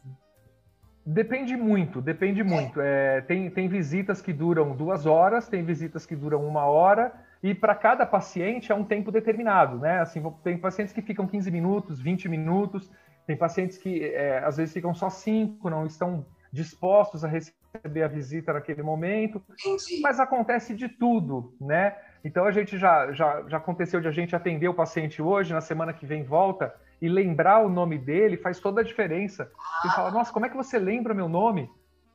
Depende 1.05 1.55
muito, 1.55 2.01
depende 2.01 2.43
muito. 2.43 2.81
É, 2.81 3.21
tem, 3.21 3.49
tem 3.49 3.69
visitas 3.69 4.21
que 4.21 4.33
duram 4.33 4.75
duas 4.75 5.05
horas, 5.05 5.47
tem 5.47 5.63
visitas 5.63 6.05
que 6.05 6.17
duram 6.17 6.45
uma 6.45 6.65
hora, 6.65 7.13
e 7.41 7.55
para 7.55 7.73
cada 7.73 8.05
paciente 8.05 8.73
é 8.73 8.75
um 8.75 8.83
tempo 8.83 9.09
determinado, 9.09 9.77
né? 9.77 10.01
Assim, 10.01 10.21
tem 10.43 10.57
pacientes 10.57 10.93
que 10.93 11.01
ficam 11.01 11.25
15 11.25 11.49
minutos, 11.49 12.01
20 12.01 12.27
minutos, 12.27 12.91
tem 13.27 13.35
pacientes 13.35 13.77
que 13.77 14.05
é, 14.05 14.39
às 14.39 14.55
vezes 14.55 14.73
ficam 14.73 14.95
só 14.95 15.09
5, 15.09 15.69
não 15.69 15.85
estão 15.85 16.25
dispostos 16.51 17.25
a 17.25 17.27
receber 17.27 18.03
a 18.03 18.07
visita 18.07 18.53
naquele 18.53 18.81
momento, 18.81 19.43
Entendi. 19.65 20.01
mas 20.01 20.17
acontece 20.19 20.73
de 20.73 20.87
tudo, 20.87 21.53
né? 21.59 21.95
Então 22.23 22.45
a 22.45 22.51
gente 22.51 22.77
já, 22.77 23.11
já, 23.11 23.43
já 23.47 23.57
aconteceu 23.57 23.99
de 23.99 24.07
a 24.07 24.11
gente 24.11 24.35
atender 24.35 24.69
o 24.69 24.73
paciente 24.73 25.21
hoje, 25.21 25.53
na 25.53 25.59
semana 25.59 25.93
que 25.93 26.05
vem 26.05 26.23
volta, 26.23 26.73
e 27.01 27.09
lembrar 27.09 27.59
o 27.59 27.69
nome 27.69 27.97
dele 27.97 28.37
faz 28.37 28.59
toda 28.59 28.81
a 28.81 28.83
diferença. 28.83 29.51
Você 29.81 29.95
fala, 29.95 30.09
nossa, 30.09 30.31
como 30.31 30.45
é 30.45 30.49
que 30.49 30.55
você 30.55 30.79
lembra 30.79 31.13
meu 31.13 31.27
nome? 31.29 31.69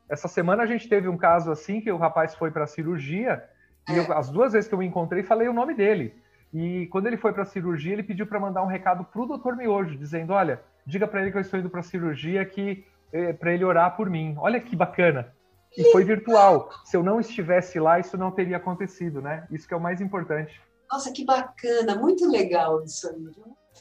Essa 0.08 0.28
semana 0.28 0.62
a 0.62 0.66
gente 0.66 0.88
teve 0.88 1.08
um 1.08 1.16
caso 1.16 1.52
assim 1.52 1.80
que 1.80 1.92
o 1.92 1.98
rapaz 1.98 2.34
foi 2.34 2.50
para 2.50 2.64
a 2.64 2.66
cirurgia 2.66 3.44
e 3.88 3.96
eu, 3.96 4.12
as 4.12 4.30
duas 4.30 4.52
vezes 4.54 4.66
que 4.66 4.74
eu 4.74 4.78
o 4.78 4.82
encontrei 4.82 5.22
falei 5.22 5.46
o 5.46 5.52
nome 5.52 5.74
dele. 5.74 6.14
E 6.52 6.86
quando 6.88 7.06
ele 7.06 7.16
foi 7.16 7.32
para 7.32 7.42
a 7.42 7.46
cirurgia, 7.46 7.92
ele 7.92 8.02
pediu 8.02 8.26
para 8.26 8.40
mandar 8.40 8.62
um 8.62 8.66
recado 8.66 9.04
para 9.04 9.22
o 9.22 9.38
Dr. 9.38 9.54
Miojo, 9.56 9.96
dizendo: 9.96 10.32
Olha, 10.32 10.60
diga 10.86 11.06
para 11.06 11.22
ele 11.22 11.30
que 11.30 11.36
eu 11.36 11.42
estou 11.42 11.58
indo 11.58 11.70
para 11.70 11.80
a 11.80 11.84
cirurgia, 11.84 12.44
que 12.44 12.84
é, 13.12 13.32
para 13.32 13.52
ele 13.52 13.64
orar 13.64 13.96
por 13.96 14.08
mim. 14.08 14.34
Olha 14.38 14.60
que 14.60 14.74
bacana. 14.74 15.32
E 15.76 15.90
foi 15.90 16.04
virtual. 16.04 16.70
Se 16.84 16.96
eu 16.96 17.02
não 17.02 17.18
estivesse 17.18 17.80
lá, 17.80 17.98
isso 17.98 18.16
não 18.18 18.30
teria 18.30 18.58
acontecido, 18.58 19.22
né? 19.22 19.46
Isso 19.50 19.66
que 19.66 19.72
é 19.72 19.76
o 19.76 19.80
mais 19.80 20.00
importante. 20.00 20.60
Nossa, 20.90 21.10
que 21.10 21.24
bacana, 21.24 21.94
muito 21.94 22.30
legal 22.30 22.84
isso 22.84 23.08
aí. 23.08 23.32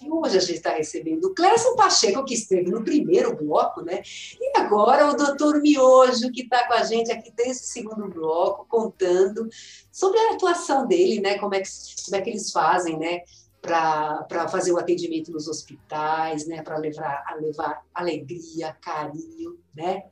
E 0.01 0.09
hoje 0.09 0.37
a 0.37 0.39
gente 0.39 0.55
está 0.55 0.71
recebendo 0.71 1.25
o 1.25 1.33
Clécio 1.33 1.75
Pacheco, 1.75 2.23
que 2.23 2.33
esteve 2.33 2.71
no 2.71 2.83
primeiro 2.83 3.35
bloco, 3.35 3.81
né? 3.81 4.01
E 4.39 4.57
agora 4.57 5.09
o 5.09 5.15
doutor 5.15 5.61
Miojo, 5.61 6.31
que 6.31 6.43
está 6.43 6.65
com 6.65 6.73
a 6.73 6.83
gente 6.83 7.11
aqui 7.11 7.29
desde 7.35 7.63
o 7.63 7.67
segundo 7.67 8.07
bloco, 8.07 8.65
contando 8.69 9.49
sobre 9.91 10.17
a 10.17 10.33
atuação 10.33 10.87
dele, 10.87 11.19
né? 11.19 11.37
Como 11.37 11.53
é 11.53 11.59
que, 11.59 11.69
como 12.05 12.15
é 12.15 12.21
que 12.21 12.29
eles 12.29 12.51
fazem, 12.51 12.97
né? 12.97 13.19
Para 13.61 14.47
fazer 14.49 14.71
o 14.71 14.79
atendimento 14.79 15.31
nos 15.31 15.47
hospitais, 15.47 16.47
né? 16.47 16.63
Para 16.63 16.77
levar, 16.77 17.23
levar 17.39 17.85
alegria, 17.93 18.75
carinho, 18.81 19.59
né? 19.75 20.03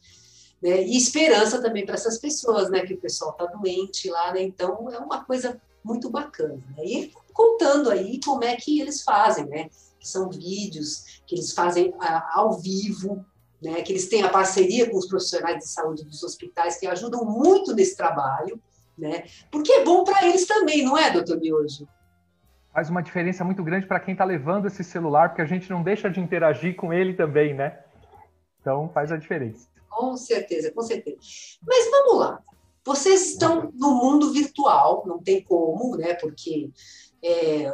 né? 0.62 0.84
E 0.84 0.96
esperança 0.96 1.62
também 1.62 1.86
para 1.86 1.96
essas 1.96 2.18
pessoas, 2.20 2.70
né? 2.70 2.86
Que 2.86 2.94
o 2.94 3.00
pessoal 3.00 3.32
está 3.32 3.46
doente 3.46 4.10
lá, 4.10 4.34
né? 4.34 4.44
Então 4.44 4.90
é 4.92 5.00
uma 5.00 5.24
coisa 5.24 5.60
muito 5.84 6.10
bacana. 6.10 6.62
Né? 6.78 6.86
E 6.86 7.14
contando 7.34 7.90
aí 7.90 8.20
como 8.24 8.44
é 8.44 8.56
que 8.56 8.80
eles 8.80 9.02
fazem, 9.02 9.46
né? 9.46 9.70
São 10.02 10.30
vídeos 10.30 11.22
que 11.26 11.36
eles 11.36 11.54
fazem 11.54 11.94
ao 12.34 12.58
vivo, 12.60 13.26
né? 13.62 13.82
Que 13.82 13.94
eles 13.94 14.08
têm 14.08 14.24
a 14.24 14.30
parceria 14.30 14.90
com 14.90 14.98
os 14.98 15.08
profissionais 15.08 15.60
de 15.60 15.68
saúde 15.68 16.04
dos 16.04 16.24
hospitais 16.24 16.78
que 16.78 16.88
ajudam 16.88 17.26
muito 17.26 17.74
nesse 17.74 17.96
trabalho, 17.96 18.62
né? 18.98 19.24
Porque 19.52 19.72
é 19.72 19.84
bom 19.84 20.04
para 20.04 20.28
eles 20.28 20.46
também, 20.46 20.84
não 20.84 20.98
é, 20.98 21.12
doutor 21.12 21.40
Miojo? 21.40 21.88
Faz 22.80 22.90
uma 22.90 23.04
diferença 23.04 23.44
muito 23.44 23.62
grande 23.62 23.86
para 23.86 24.00
quem 24.00 24.14
está 24.14 24.24
levando 24.24 24.66
esse 24.66 24.86
celular, 24.86 25.28
porque 25.28 25.42
a 25.42 25.46
gente 25.46 25.70
não 25.70 25.84
deixa 25.84 26.10
de 26.10 26.22
interagir 26.22 26.78
com 26.78 26.94
ele 26.94 27.14
também, 27.14 27.54
né? 27.54 27.78
Então 28.62 28.90
faz 28.94 29.12
a 29.12 29.18
diferença. 29.18 29.68
Com 29.90 30.16
certeza, 30.16 30.72
com 30.72 30.82
certeza. 30.82 31.18
Mas 31.68 31.92
vamos 31.92 32.20
lá. 32.22 32.42
Vocês 32.86 33.32
estão 33.32 33.70
no 33.76 33.96
mundo 33.96 34.32
virtual, 34.32 35.04
não 35.06 35.22
tem 35.22 35.44
como, 35.44 35.98
né? 35.98 36.14
Porque 36.14 36.72
é, 37.22 37.70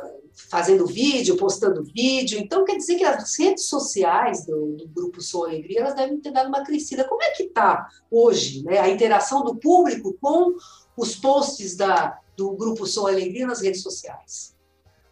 fazendo 0.50 0.88
vídeo, 0.88 1.38
postando 1.38 1.84
vídeo. 1.84 2.40
Então, 2.40 2.66
quer 2.66 2.76
dizer 2.76 2.96
que 2.96 3.06
as 3.06 3.38
redes 3.38 3.66
sociais 3.66 4.44
do, 4.44 4.76
do 4.76 4.88
Grupo 4.88 5.22
Sou 5.22 5.46
Alegria, 5.46 5.82
elas 5.82 5.94
devem 5.94 6.20
ter 6.20 6.32
dado 6.32 6.48
uma 6.48 6.64
crescida. 6.64 7.08
Como 7.08 7.22
é 7.22 7.30
que 7.30 7.44
está 7.44 7.88
hoje 8.10 8.64
né, 8.64 8.80
a 8.80 8.90
interação 8.90 9.44
do 9.44 9.56
público 9.56 10.18
com 10.20 10.56
os 10.98 11.16
posts 11.16 11.76
da, 11.78 12.20
do 12.36 12.54
Grupo 12.54 12.88
Sou 12.88 13.06
Alegria 13.06 13.46
nas 13.46 13.62
redes 13.62 13.84
sociais? 13.84 14.55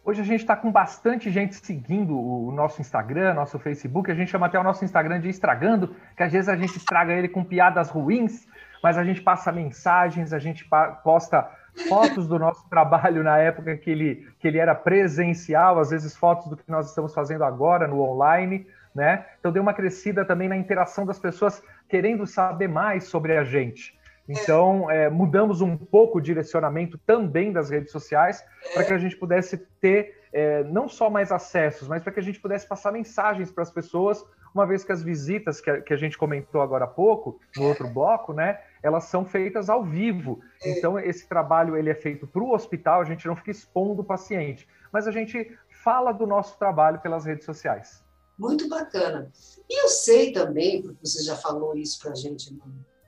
Hoje 0.06 0.20
a 0.20 0.24
gente 0.24 0.40
está 0.40 0.54
com 0.54 0.70
bastante 0.70 1.30
gente 1.30 1.54
seguindo 1.54 2.14
o 2.14 2.52
nosso 2.52 2.78
Instagram, 2.78 3.32
nosso 3.32 3.58
Facebook. 3.58 4.10
A 4.10 4.14
gente 4.14 4.30
chama 4.30 4.44
até 4.44 4.60
o 4.60 4.62
nosso 4.62 4.84
Instagram 4.84 5.18
de 5.18 5.30
Estragando, 5.30 5.96
que 6.14 6.22
às 6.22 6.30
vezes 6.30 6.46
a 6.46 6.54
gente 6.54 6.76
estraga 6.76 7.14
ele 7.14 7.26
com 7.26 7.42
piadas 7.42 7.88
ruins, 7.88 8.46
mas 8.82 8.98
a 8.98 9.02
gente 9.02 9.22
passa 9.22 9.50
mensagens, 9.50 10.34
a 10.34 10.38
gente 10.38 10.68
posta 11.02 11.50
fotos 11.88 12.28
do 12.28 12.38
nosso 12.38 12.68
trabalho 12.68 13.22
na 13.22 13.38
época 13.38 13.78
que 13.78 13.90
ele, 13.90 14.28
que 14.38 14.46
ele 14.46 14.58
era 14.58 14.74
presencial, 14.74 15.78
às 15.78 15.88
vezes 15.88 16.14
fotos 16.14 16.48
do 16.48 16.56
que 16.58 16.70
nós 16.70 16.90
estamos 16.90 17.14
fazendo 17.14 17.42
agora 17.42 17.88
no 17.88 18.02
online, 18.02 18.66
né? 18.94 19.24
Então 19.40 19.50
deu 19.50 19.62
uma 19.62 19.72
crescida 19.72 20.22
também 20.22 20.50
na 20.50 20.56
interação 20.56 21.06
das 21.06 21.18
pessoas 21.18 21.62
querendo 21.88 22.26
saber 22.26 22.68
mais 22.68 23.04
sobre 23.04 23.38
a 23.38 23.42
gente. 23.42 23.98
Então, 24.28 24.90
é, 24.90 25.10
mudamos 25.10 25.60
um 25.60 25.76
pouco 25.76 26.18
o 26.18 26.20
direcionamento 26.20 26.98
também 26.98 27.52
das 27.52 27.70
redes 27.70 27.92
sociais 27.92 28.42
para 28.72 28.84
que 28.84 28.92
a 28.92 28.98
gente 28.98 29.16
pudesse 29.16 29.58
ter 29.80 30.22
é, 30.32 30.64
não 30.64 30.88
só 30.88 31.10
mais 31.10 31.30
acessos, 31.30 31.86
mas 31.86 32.02
para 32.02 32.12
que 32.12 32.20
a 32.20 32.22
gente 32.22 32.40
pudesse 32.40 32.66
passar 32.66 32.90
mensagens 32.90 33.52
para 33.52 33.62
as 33.62 33.70
pessoas, 33.70 34.24
uma 34.54 34.66
vez 34.66 34.82
que 34.82 34.92
as 34.92 35.02
visitas 35.02 35.60
que 35.60 35.70
a, 35.70 35.80
que 35.80 35.92
a, 35.92 35.96
gente 35.96 36.16
comentou 36.16 36.62
agora 36.62 36.84
há 36.84 36.88
pouco, 36.88 37.38
no 37.56 37.64
outro 37.64 37.86
bloco, 37.88 38.32
né, 38.32 38.60
elas 38.82 39.04
são 39.04 39.24
feitas 39.24 39.68
ao 39.68 39.84
vivo. 39.84 40.40
Então, 40.64 40.98
esse 40.98 41.28
trabalho 41.28 41.76
ele 41.76 41.90
é 41.90 41.94
feito 41.94 42.26
para 42.26 42.42
o 42.42 42.52
hospital, 42.52 43.00
a 43.00 43.04
gente 43.04 43.26
não 43.26 43.36
fica 43.36 43.50
expondo 43.50 44.02
o 44.02 44.04
paciente, 44.04 44.66
mas 44.92 45.06
a 45.06 45.10
gente 45.10 45.56
fala 45.68 46.12
do 46.12 46.26
nosso 46.26 46.58
trabalho 46.58 47.00
pelas 47.00 47.24
redes 47.24 47.44
sociais. 47.44 48.02
Muito 48.38 48.68
bacana. 48.68 49.30
E 49.68 49.82
eu 49.82 49.88
sei 49.88 50.32
também, 50.32 50.82
porque 50.82 51.06
você 51.06 51.22
já 51.22 51.36
falou 51.36 51.76
isso 51.76 52.00
para 52.00 52.12
a 52.12 52.16
gente 52.16 52.52
no 52.52 52.62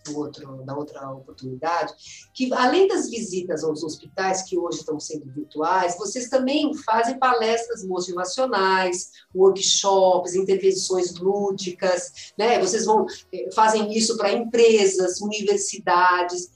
do 0.06 0.18
outro, 0.18 0.64
na 0.64 0.76
outra 0.76 1.10
oportunidade, 1.10 1.92
que 2.34 2.52
além 2.54 2.88
das 2.88 3.10
visitas 3.10 3.64
aos 3.64 3.82
hospitais, 3.82 4.42
que 4.42 4.58
hoje 4.58 4.78
estão 4.78 4.98
sendo 4.98 5.26
virtuais, 5.32 5.96
vocês 5.98 6.28
também 6.28 6.74
fazem 6.74 7.18
palestras 7.18 7.84
motivacionais, 7.84 9.10
workshops, 9.34 10.34
intervenções 10.34 11.18
lúdicas, 11.18 12.32
né? 12.38 12.58
Vocês 12.58 12.84
vão 12.84 13.06
fazem 13.54 13.92
isso 13.92 14.16
para 14.16 14.32
empresas, 14.32 15.20
universidades. 15.20 16.50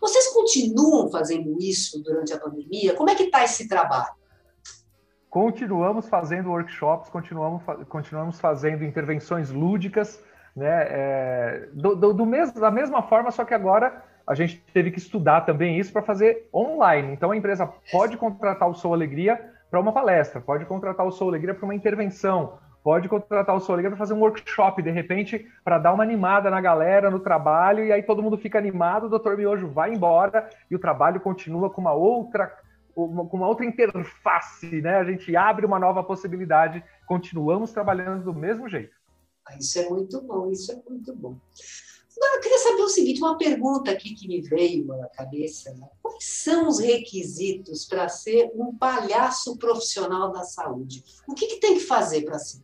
Vocês 0.00 0.28
continuam 0.28 1.10
fazendo 1.10 1.56
isso 1.60 2.02
durante 2.02 2.32
a 2.32 2.38
pandemia? 2.38 2.94
Como 2.94 3.10
é 3.10 3.14
que 3.14 3.24
está 3.24 3.44
esse 3.44 3.68
trabalho? 3.68 4.12
Continuamos 5.32 6.08
fazendo 6.08 6.50
workshops, 6.50 7.08
continuamos, 7.08 7.62
continuamos 7.88 8.38
fazendo 8.38 8.84
intervenções 8.84 9.50
lúdicas, 9.50 10.20
né? 10.54 10.86
É, 10.88 11.68
do, 11.72 11.96
do, 11.96 12.12
do 12.12 12.26
mesmo, 12.26 12.60
da 12.60 12.70
mesma 12.70 13.02
forma, 13.02 13.30
só 13.30 13.44
que 13.44 13.54
agora 13.54 14.02
a 14.26 14.34
gente 14.34 14.62
teve 14.72 14.90
que 14.90 14.98
estudar 14.98 15.42
também 15.42 15.78
isso 15.78 15.92
para 15.92 16.02
fazer 16.02 16.48
online. 16.54 17.12
Então 17.12 17.30
a 17.30 17.36
empresa 17.36 17.68
pode 17.90 18.16
contratar 18.16 18.68
o 18.68 18.74
Sou 18.74 18.92
Alegria 18.92 19.40
para 19.70 19.80
uma 19.80 19.92
palestra, 19.92 20.40
pode 20.40 20.64
contratar 20.64 21.06
o 21.06 21.10
Sou 21.10 21.28
Alegria 21.28 21.54
para 21.54 21.64
uma 21.64 21.74
intervenção, 21.74 22.58
pode 22.84 23.08
contratar 23.08 23.56
o 23.56 23.60
Sou 23.60 23.72
Alegria 23.74 23.90
para 23.90 23.98
fazer 23.98 24.14
um 24.14 24.20
workshop, 24.20 24.82
de 24.82 24.90
repente, 24.90 25.46
para 25.64 25.78
dar 25.78 25.92
uma 25.92 26.02
animada 26.02 26.50
na 26.50 26.60
galera 26.60 27.10
no 27.10 27.20
trabalho, 27.20 27.84
e 27.84 27.92
aí 27.92 28.02
todo 28.02 28.22
mundo 28.22 28.36
fica 28.36 28.58
animado, 28.58 29.06
o 29.06 29.08
doutor 29.08 29.36
Miojo 29.36 29.68
vai 29.68 29.92
embora 29.92 30.48
e 30.70 30.76
o 30.76 30.78
trabalho 30.78 31.20
continua 31.20 31.70
com 31.70 31.80
uma 31.80 31.92
outra 31.92 32.52
com 32.94 33.06
uma 33.06 33.48
outra 33.48 33.64
interface, 33.64 34.82
né? 34.82 34.96
A 34.96 35.04
gente 35.04 35.34
abre 35.34 35.64
uma 35.64 35.78
nova 35.78 36.04
possibilidade, 36.04 36.84
continuamos 37.06 37.72
trabalhando 37.72 38.22
do 38.22 38.34
mesmo 38.34 38.68
jeito. 38.68 38.94
Ah, 39.46 39.56
isso 39.58 39.78
é 39.78 39.88
muito 39.88 40.20
bom, 40.22 40.50
isso 40.50 40.72
é 40.72 40.82
muito 40.88 41.14
bom. 41.14 41.38
Agora, 42.16 42.36
eu 42.36 42.40
queria 42.40 42.58
saber 42.58 42.82
o 42.82 42.88
seguinte, 42.88 43.20
uma 43.20 43.38
pergunta 43.38 43.90
aqui 43.90 44.14
que 44.14 44.28
me 44.28 44.40
veio 44.40 44.92
à 45.02 45.08
cabeça. 45.08 45.72
Né? 45.74 45.88
Quais 46.02 46.24
são 46.24 46.68
os 46.68 46.78
requisitos 46.78 47.86
para 47.86 48.08
ser 48.08 48.52
um 48.54 48.76
palhaço 48.76 49.56
profissional 49.56 50.30
da 50.30 50.44
saúde? 50.44 51.02
O 51.26 51.34
que, 51.34 51.46
que 51.46 51.56
tem 51.56 51.74
que 51.74 51.80
fazer 51.80 52.22
para 52.22 52.38
ser? 52.38 52.62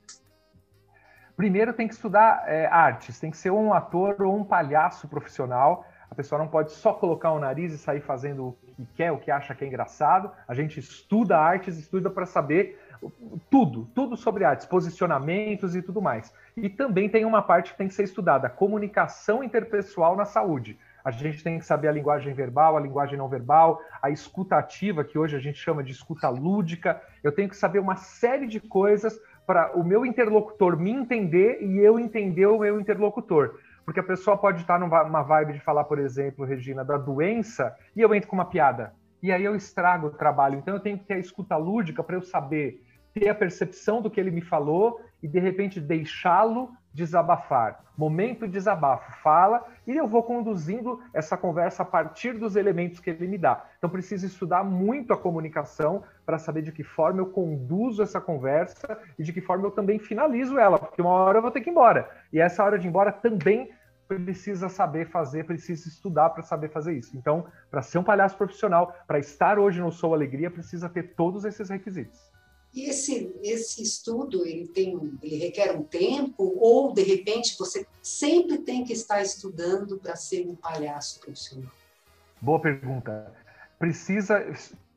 Primeiro 1.36 1.72
tem 1.72 1.88
que 1.88 1.94
estudar 1.94 2.44
é, 2.46 2.66
artes, 2.66 3.18
tem 3.18 3.30
que 3.30 3.36
ser 3.36 3.50
um 3.50 3.72
ator 3.72 4.20
ou 4.22 4.36
um 4.36 4.44
palhaço 4.44 5.08
profissional. 5.08 5.84
A 6.10 6.14
pessoa 6.14 6.38
não 6.38 6.48
pode 6.48 6.72
só 6.72 6.92
colocar 6.92 7.32
o 7.32 7.38
nariz 7.38 7.72
e 7.72 7.78
sair 7.78 8.00
fazendo 8.00 8.48
o 8.48 8.58
que 8.74 8.86
quer, 8.96 9.12
o 9.12 9.18
que 9.18 9.30
acha 9.30 9.54
que 9.54 9.64
é 9.64 9.68
engraçado. 9.68 10.30
A 10.46 10.54
gente 10.54 10.80
estuda 10.80 11.38
artes, 11.38 11.78
estuda 11.78 12.10
para 12.10 12.26
saber 12.26 12.78
tudo, 13.50 13.88
tudo 13.94 14.16
sobre 14.16 14.44
artes, 14.44 14.66
posicionamentos 14.66 15.74
e 15.74 15.82
tudo 15.82 16.02
mais. 16.02 16.32
E 16.56 16.68
também 16.68 17.08
tem 17.08 17.24
uma 17.24 17.42
parte 17.42 17.72
que 17.72 17.78
tem 17.78 17.88
que 17.88 17.94
ser 17.94 18.04
estudada, 18.04 18.48
comunicação 18.48 19.42
interpessoal 19.42 20.16
na 20.16 20.24
saúde. 20.24 20.78
A 21.04 21.10
gente 21.10 21.42
tem 21.42 21.58
que 21.58 21.64
saber 21.64 21.88
a 21.88 21.92
linguagem 21.92 22.34
verbal, 22.34 22.76
a 22.76 22.80
linguagem 22.80 23.16
não 23.16 23.28
verbal, 23.28 23.80
a 24.02 24.10
escuta 24.10 24.56
ativa, 24.56 25.04
que 25.04 25.18
hoje 25.18 25.36
a 25.36 25.38
gente 25.38 25.58
chama 25.58 25.82
de 25.82 25.92
escuta 25.92 26.28
lúdica. 26.28 27.00
Eu 27.22 27.32
tenho 27.32 27.48
que 27.48 27.56
saber 27.56 27.78
uma 27.78 27.96
série 27.96 28.46
de 28.46 28.60
coisas 28.60 29.18
para 29.46 29.74
o 29.74 29.82
meu 29.82 30.04
interlocutor 30.04 30.76
me 30.76 30.90
entender 30.90 31.62
e 31.62 31.78
eu 31.78 31.98
entender 31.98 32.46
o 32.46 32.58
meu 32.58 32.78
interlocutor. 32.78 33.58
Porque 33.86 34.00
a 34.00 34.02
pessoa 34.02 34.36
pode 34.36 34.60
estar 34.60 34.78
numa 34.78 35.22
vibe 35.22 35.54
de 35.54 35.60
falar, 35.60 35.84
por 35.84 35.98
exemplo, 35.98 36.44
Regina, 36.44 36.84
da 36.84 36.98
doença, 36.98 37.74
e 37.96 38.02
eu 38.02 38.14
entro 38.14 38.28
com 38.28 38.36
uma 38.36 38.44
piada. 38.44 38.92
E 39.22 39.32
aí 39.32 39.42
eu 39.42 39.56
estrago 39.56 40.08
o 40.08 40.10
trabalho. 40.10 40.58
Então 40.58 40.74
eu 40.74 40.80
tenho 40.80 40.98
que 40.98 41.06
ter 41.06 41.14
a 41.14 41.18
escuta 41.18 41.56
lúdica 41.56 42.02
para 42.02 42.16
eu 42.16 42.22
saber 42.22 42.84
ter 43.18 43.28
a 43.28 43.34
percepção 43.34 44.00
do 44.00 44.10
que 44.10 44.20
ele 44.20 44.30
me 44.30 44.40
falou 44.40 45.00
e 45.22 45.28
de 45.28 45.38
repente 45.38 45.80
deixá-lo 45.80 46.70
desabafar. 46.92 47.84
Momento 47.96 48.46
de 48.46 48.52
desabafo, 48.52 49.10
fala 49.22 49.64
e 49.86 49.96
eu 49.96 50.06
vou 50.06 50.22
conduzindo 50.22 51.00
essa 51.12 51.36
conversa 51.36 51.82
a 51.82 51.86
partir 51.86 52.32
dos 52.32 52.56
elementos 52.56 53.00
que 53.00 53.10
ele 53.10 53.26
me 53.26 53.38
dá. 53.38 53.64
Então 53.78 53.90
preciso 53.90 54.26
estudar 54.26 54.64
muito 54.64 55.12
a 55.12 55.16
comunicação 55.16 56.02
para 56.24 56.38
saber 56.38 56.62
de 56.62 56.72
que 56.72 56.82
forma 56.82 57.20
eu 57.20 57.26
conduzo 57.26 58.02
essa 58.02 58.20
conversa 58.20 58.98
e 59.18 59.22
de 59.22 59.32
que 59.32 59.40
forma 59.40 59.66
eu 59.66 59.70
também 59.70 59.98
finalizo 59.98 60.58
ela, 60.58 60.78
porque 60.78 61.02
uma 61.02 61.10
hora 61.10 61.38
eu 61.38 61.42
vou 61.42 61.50
ter 61.50 61.60
que 61.60 61.70
ir 61.70 61.72
embora. 61.72 62.08
E 62.32 62.40
essa 62.40 62.64
hora 62.64 62.78
de 62.78 62.86
ir 62.86 62.90
embora 62.90 63.12
também 63.12 63.70
precisa 64.08 64.68
saber 64.68 65.06
fazer, 65.10 65.44
precisa 65.44 65.86
estudar 65.86 66.30
para 66.30 66.42
saber 66.42 66.70
fazer 66.70 66.94
isso. 66.94 67.16
Então, 67.16 67.46
para 67.70 67.82
ser 67.82 67.98
um 67.98 68.02
palhaço 68.02 68.36
profissional, 68.36 68.96
para 69.06 69.18
estar 69.18 69.58
hoje 69.58 69.80
no 69.80 69.92
Sou 69.92 70.14
Alegria, 70.14 70.50
precisa 70.50 70.88
ter 70.88 71.14
todos 71.14 71.44
esses 71.44 71.68
requisitos. 71.68 72.32
E 72.78 72.84
esse, 72.84 73.36
esse 73.42 73.82
estudo, 73.82 74.46
ele, 74.46 74.68
tem, 74.68 74.96
ele 75.20 75.36
requer 75.36 75.76
um 75.76 75.82
tempo, 75.82 76.56
ou, 76.60 76.94
de 76.94 77.02
repente, 77.02 77.58
você 77.58 77.84
sempre 78.00 78.58
tem 78.58 78.84
que 78.84 78.92
estar 78.92 79.20
estudando 79.20 79.98
para 79.98 80.14
ser 80.14 80.46
um 80.46 80.54
palhaço 80.54 81.18
profissional? 81.18 81.72
Boa 82.40 82.60
pergunta. 82.60 83.34
Precisa, 83.80 84.46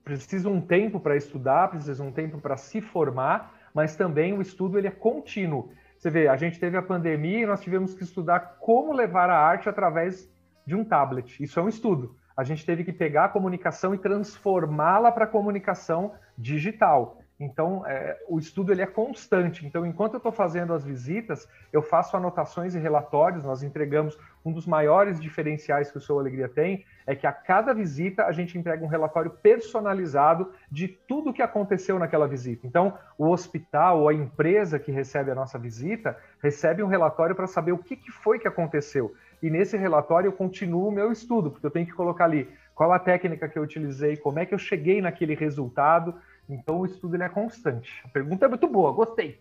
precisa 0.03 0.47
um 0.47 0.61
tempo 0.61 0.99
para 0.99 1.17
estudar, 1.17 1.71
precisa 1.71 2.03
um 2.03 2.11
tempo 2.11 2.39
para 2.39 2.55
se 2.55 2.81
formar, 2.81 3.51
mas 3.73 3.95
também 3.95 4.31
o 4.31 4.43
estudo 4.43 4.77
ele 4.77 4.87
é 4.87 4.91
contínuo. 4.91 5.71
Você 5.97 6.11
vê, 6.11 6.27
a 6.27 6.37
gente 6.37 6.59
teve 6.59 6.77
a 6.77 6.83
pandemia 6.83 7.39
e 7.39 7.47
nós 7.47 7.61
tivemos 7.61 7.95
que 7.95 8.03
estudar 8.03 8.57
como 8.59 8.93
levar 8.93 9.27
a 9.27 9.39
arte 9.39 9.67
através 9.67 10.29
de 10.67 10.75
um 10.75 10.85
tablet. 10.85 11.43
Isso 11.43 11.59
é 11.59 11.63
um 11.63 11.69
estudo. 11.69 12.15
A 12.37 12.43
gente 12.43 12.63
teve 12.63 12.83
que 12.83 12.93
pegar 12.93 13.25
a 13.25 13.29
comunicação 13.29 13.95
e 13.95 13.97
transformá-la 13.97 15.11
para 15.11 15.25
comunicação 15.25 16.13
digital. 16.37 17.17
Então, 17.43 17.83
é, 17.87 18.17
o 18.27 18.37
estudo 18.37 18.71
ele 18.71 18.83
é 18.83 18.85
constante. 18.85 19.65
Então, 19.65 19.83
enquanto 19.83 20.13
eu 20.13 20.17
estou 20.17 20.31
fazendo 20.31 20.73
as 20.73 20.83
visitas, 20.83 21.49
eu 21.73 21.81
faço 21.81 22.15
anotações 22.15 22.75
e 22.75 22.79
relatórios. 22.79 23.43
Nós 23.43 23.63
entregamos 23.63 24.15
um 24.45 24.51
dos 24.51 24.67
maiores 24.67 25.19
diferenciais 25.19 25.91
que 25.91 25.97
o 25.97 26.01
Sou 26.01 26.19
Alegria 26.19 26.47
tem 26.47 26.85
é 27.05 27.15
que 27.15 27.25
a 27.25 27.31
cada 27.31 27.73
visita 27.73 28.25
a 28.25 28.31
gente 28.31 28.57
entrega 28.57 28.85
um 28.85 28.87
relatório 28.87 29.31
personalizado 29.31 30.51
de 30.69 30.87
tudo 30.87 31.31
o 31.31 31.33
que 31.33 31.41
aconteceu 31.41 31.97
naquela 31.97 32.27
visita. 32.27 32.67
Então, 32.67 32.95
o 33.17 33.27
hospital 33.27 34.01
ou 34.01 34.09
a 34.09 34.13
empresa 34.13 34.77
que 34.77 34.91
recebe 34.91 35.31
a 35.31 35.35
nossa 35.35 35.57
visita 35.57 36.15
recebe 36.43 36.83
um 36.83 36.87
relatório 36.87 37.35
para 37.35 37.47
saber 37.47 37.71
o 37.71 37.77
que, 37.79 37.95
que 37.95 38.11
foi 38.11 38.37
que 38.37 38.47
aconteceu. 38.47 39.15
E 39.41 39.49
nesse 39.49 39.75
relatório 39.75 40.27
eu 40.27 40.33
continuo 40.33 40.89
o 40.89 40.91
meu 40.91 41.11
estudo, 41.11 41.49
porque 41.49 41.65
eu 41.65 41.71
tenho 41.71 41.87
que 41.87 41.93
colocar 41.93 42.25
ali 42.25 42.47
qual 42.75 42.93
a 42.93 42.99
técnica 42.99 43.49
que 43.49 43.57
eu 43.57 43.63
utilizei, 43.63 44.15
como 44.15 44.39
é 44.39 44.45
que 44.45 44.53
eu 44.53 44.59
cheguei 44.59 45.01
naquele 45.01 45.35
resultado 45.35 46.15
então 46.49 46.79
o 46.79 46.85
estudo 46.85 47.15
ele 47.15 47.23
é 47.23 47.29
constante. 47.29 47.89
A 48.03 48.09
pergunta 48.09 48.45
é 48.45 48.49
muito 48.49 48.67
boa, 48.67 48.91
gostei. 48.91 49.39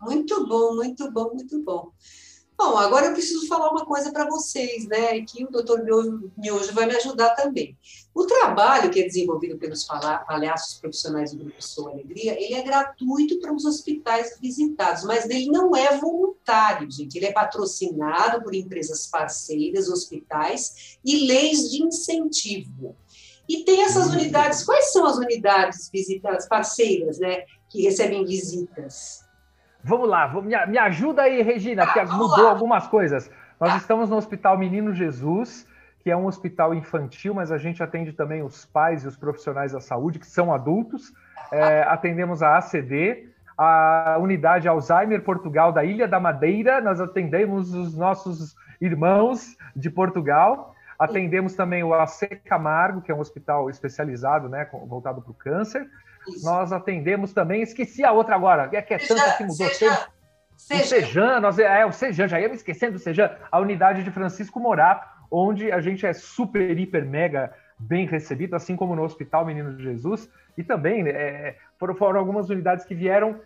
Muito 0.00 0.46
bom, 0.46 0.74
muito 0.74 1.10
bom, 1.10 1.34
muito 1.34 1.62
bom. 1.62 1.92
Bom, 2.60 2.76
agora 2.76 3.06
eu 3.06 3.12
preciso 3.12 3.46
falar 3.46 3.70
uma 3.70 3.86
coisa 3.86 4.10
para 4.10 4.28
vocês, 4.28 4.84
né? 4.88 5.20
Que 5.20 5.44
o 5.44 5.48
doutor 5.48 5.80
Miojo 6.36 6.74
vai 6.74 6.86
me 6.86 6.96
ajudar 6.96 7.30
também. 7.36 7.78
O 8.12 8.26
trabalho 8.26 8.90
que 8.90 8.98
é 8.98 9.04
desenvolvido 9.04 9.56
pelos 9.56 9.84
palhaços 9.84 10.76
profissionais 10.80 11.30
do 11.30 11.44
Grupo 11.44 11.62
Sou 11.62 11.88
Alegria, 11.88 12.32
ele 12.32 12.54
é 12.54 12.62
gratuito 12.62 13.38
para 13.38 13.54
os 13.54 13.64
hospitais 13.64 14.36
visitados, 14.40 15.04
mas 15.04 15.24
ele 15.30 15.46
não 15.46 15.76
é 15.76 15.96
voluntário, 15.98 16.90
gente. 16.90 17.16
Ele 17.16 17.26
é 17.26 17.32
patrocinado 17.32 18.42
por 18.42 18.52
empresas 18.52 19.06
parceiras, 19.06 19.88
hospitais 19.88 20.98
e 21.04 21.28
leis 21.28 21.70
de 21.70 21.84
incentivo. 21.84 22.96
E 23.48 23.64
tem 23.64 23.82
essas 23.82 24.12
unidades, 24.12 24.64
quais 24.64 24.92
são 24.92 25.06
as 25.06 25.16
unidades 25.16 25.90
visitas 25.90 26.46
parceiras, 26.46 27.18
né, 27.18 27.44
que 27.68 27.82
recebem 27.82 28.24
visitas? 28.24 29.26
Vamos 29.82 30.08
lá, 30.08 30.28
me, 30.42 30.66
me 30.66 30.78
ajuda 30.78 31.22
aí, 31.22 31.40
Regina, 31.40 31.84
ah, 31.84 31.92
que 31.92 32.04
mudou 32.12 32.44
lá. 32.44 32.50
algumas 32.50 32.86
coisas. 32.88 33.30
Nós 33.58 33.72
ah. 33.72 33.76
estamos 33.78 34.10
no 34.10 34.16
Hospital 34.16 34.58
Menino 34.58 34.92
Jesus, 34.92 35.66
que 36.00 36.10
é 36.10 36.16
um 36.16 36.26
hospital 36.26 36.74
infantil, 36.74 37.32
mas 37.32 37.50
a 37.50 37.58
gente 37.58 37.82
atende 37.82 38.12
também 38.12 38.42
os 38.42 38.66
pais 38.66 39.04
e 39.04 39.08
os 39.08 39.16
profissionais 39.16 39.72
da 39.72 39.80
saúde, 39.80 40.18
que 40.18 40.26
são 40.26 40.52
adultos. 40.52 41.12
É, 41.50 41.82
atendemos 41.82 42.42
a 42.42 42.58
ACD, 42.58 43.28
a 43.56 44.18
unidade 44.20 44.68
Alzheimer 44.68 45.22
Portugal 45.22 45.72
da 45.72 45.84
Ilha 45.84 46.06
da 46.06 46.20
Madeira, 46.20 46.80
nós 46.80 47.00
atendemos 47.00 47.74
os 47.74 47.96
nossos 47.96 48.54
irmãos 48.80 49.56
de 49.74 49.90
Portugal. 49.90 50.74
Atendemos 50.98 51.54
também 51.54 51.84
o 51.84 51.94
AC 51.94 52.40
Camargo, 52.44 53.00
que 53.00 53.12
é 53.12 53.14
um 53.14 53.20
hospital 53.20 53.70
especializado, 53.70 54.48
né, 54.48 54.68
voltado 54.86 55.22
para 55.22 55.30
o 55.30 55.34
câncer. 55.34 55.86
Isso. 56.26 56.44
Nós 56.44 56.72
atendemos 56.72 57.32
também, 57.32 57.62
esqueci 57.62 58.04
a 58.04 58.12
outra 58.12 58.34
agora, 58.34 58.68
é 58.72 58.82
que 58.82 58.92
é 58.92 58.98
tanta 58.98 59.36
que 59.36 59.44
mudou. 59.44 59.68
Seja, 59.68 60.08
seja. 60.56 60.82
O 60.82 60.86
Sejan, 60.86 61.40
nós, 61.40 61.58
é, 61.58 61.86
o 61.86 61.92
Sejan, 61.92 62.26
já 62.26 62.40
ia 62.40 62.48
me 62.48 62.56
esquecendo 62.56 62.94
do 62.94 62.98
Sejan, 62.98 63.30
a 63.50 63.60
unidade 63.60 64.02
de 64.02 64.10
Francisco 64.10 64.58
Morato, 64.58 65.06
onde 65.30 65.70
a 65.70 65.80
gente 65.80 66.04
é 66.04 66.12
super, 66.12 66.78
hiper, 66.78 67.04
mega 67.04 67.54
bem 67.78 68.06
recebido, 68.06 68.54
assim 68.54 68.74
como 68.74 68.96
no 68.96 69.02
Hospital 69.02 69.44
Menino 69.44 69.78
Jesus, 69.78 70.28
e 70.56 70.64
também 70.64 71.06
é, 71.08 71.56
foram, 71.78 71.94
foram 71.94 72.18
algumas 72.18 72.50
unidades 72.50 72.84
que 72.84 72.94
vieram 72.94 73.40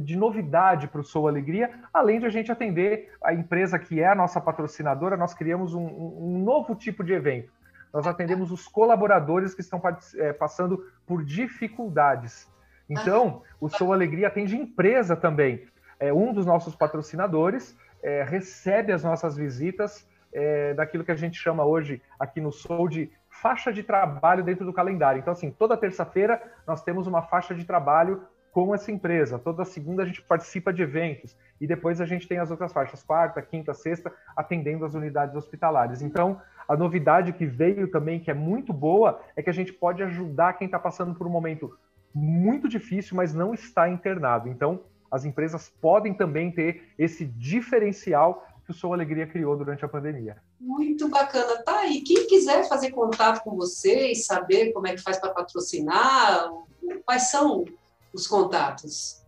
de 0.00 0.16
novidade 0.16 0.88
para 0.88 1.00
o 1.00 1.04
Sou 1.04 1.28
Alegria, 1.28 1.70
além 1.92 2.20
de 2.20 2.26
a 2.26 2.30
gente 2.30 2.52
atender 2.52 3.12
a 3.22 3.32
empresa 3.32 3.78
que 3.78 4.00
é 4.00 4.08
a 4.08 4.14
nossa 4.14 4.40
patrocinadora, 4.40 5.16
nós 5.16 5.34
criamos 5.34 5.74
um, 5.74 5.86
um 5.86 6.42
novo 6.42 6.74
tipo 6.74 7.02
de 7.02 7.12
evento. 7.12 7.52
Nós 7.92 8.06
atendemos 8.06 8.50
os 8.50 8.68
colaboradores 8.68 9.54
que 9.54 9.60
estão 9.60 9.80
é, 10.16 10.32
passando 10.32 10.84
por 11.06 11.24
dificuldades. 11.24 12.50
Então, 12.88 13.42
o 13.60 13.68
Sou 13.68 13.92
Alegria 13.92 14.28
atende 14.28 14.56
empresa 14.56 15.16
também. 15.16 15.66
É, 15.98 16.12
um 16.12 16.32
dos 16.32 16.46
nossos 16.46 16.74
patrocinadores 16.74 17.76
é, 18.02 18.22
recebe 18.22 18.92
as 18.92 19.02
nossas 19.02 19.36
visitas 19.36 20.06
é, 20.32 20.74
daquilo 20.74 21.04
que 21.04 21.10
a 21.10 21.16
gente 21.16 21.38
chama 21.38 21.64
hoje 21.64 22.02
aqui 22.18 22.40
no 22.40 22.52
Sou 22.52 22.88
de 22.88 23.10
faixa 23.40 23.72
de 23.72 23.82
trabalho 23.82 24.42
dentro 24.44 24.64
do 24.64 24.72
calendário. 24.72 25.20
Então, 25.20 25.32
assim, 25.32 25.50
toda 25.50 25.76
terça-feira 25.76 26.42
nós 26.66 26.82
temos 26.82 27.06
uma 27.06 27.22
faixa 27.22 27.54
de 27.54 27.64
trabalho 27.64 28.22
com 28.52 28.74
essa 28.74 28.90
empresa. 28.90 29.38
Toda 29.38 29.64
segunda 29.64 30.02
a 30.02 30.06
gente 30.06 30.22
participa 30.22 30.72
de 30.72 30.82
eventos 30.82 31.36
e 31.60 31.66
depois 31.66 32.00
a 32.00 32.06
gente 32.06 32.26
tem 32.26 32.38
as 32.38 32.50
outras 32.50 32.72
faixas, 32.72 33.02
quarta, 33.02 33.40
quinta, 33.40 33.72
sexta, 33.74 34.12
atendendo 34.36 34.84
as 34.84 34.94
unidades 34.94 35.36
hospitalares. 35.36 36.02
Então, 36.02 36.40
a 36.66 36.76
novidade 36.76 37.32
que 37.32 37.46
veio 37.46 37.88
também, 37.88 38.20
que 38.20 38.30
é 38.30 38.34
muito 38.34 38.72
boa, 38.72 39.20
é 39.36 39.42
que 39.42 39.50
a 39.50 39.54
gente 39.54 39.72
pode 39.72 40.02
ajudar 40.02 40.54
quem 40.54 40.66
está 40.66 40.78
passando 40.78 41.14
por 41.14 41.26
um 41.26 41.30
momento 41.30 41.76
muito 42.14 42.68
difícil, 42.68 43.16
mas 43.16 43.34
não 43.34 43.54
está 43.54 43.88
internado. 43.88 44.48
Então, 44.48 44.80
as 45.10 45.24
empresas 45.24 45.68
podem 45.80 46.12
também 46.12 46.50
ter 46.50 46.92
esse 46.98 47.24
diferencial 47.24 48.46
que 48.68 48.72
o 48.72 48.74
Sou 48.74 48.92
Alegria 48.92 49.26
criou 49.26 49.56
durante 49.56 49.82
a 49.82 49.88
pandemia. 49.88 50.36
Muito 50.60 51.08
bacana. 51.08 51.62
Tá 51.64 51.78
aí. 51.78 52.02
Quem 52.02 52.26
quiser 52.26 52.68
fazer 52.68 52.90
contato 52.90 53.42
com 53.42 53.56
vocês, 53.56 54.26
saber 54.26 54.74
como 54.74 54.86
é 54.86 54.92
que 54.92 55.00
faz 55.00 55.18
para 55.18 55.32
patrocinar, 55.32 56.50
quais 57.06 57.30
são 57.30 57.64
os 58.12 58.26
contatos? 58.26 59.24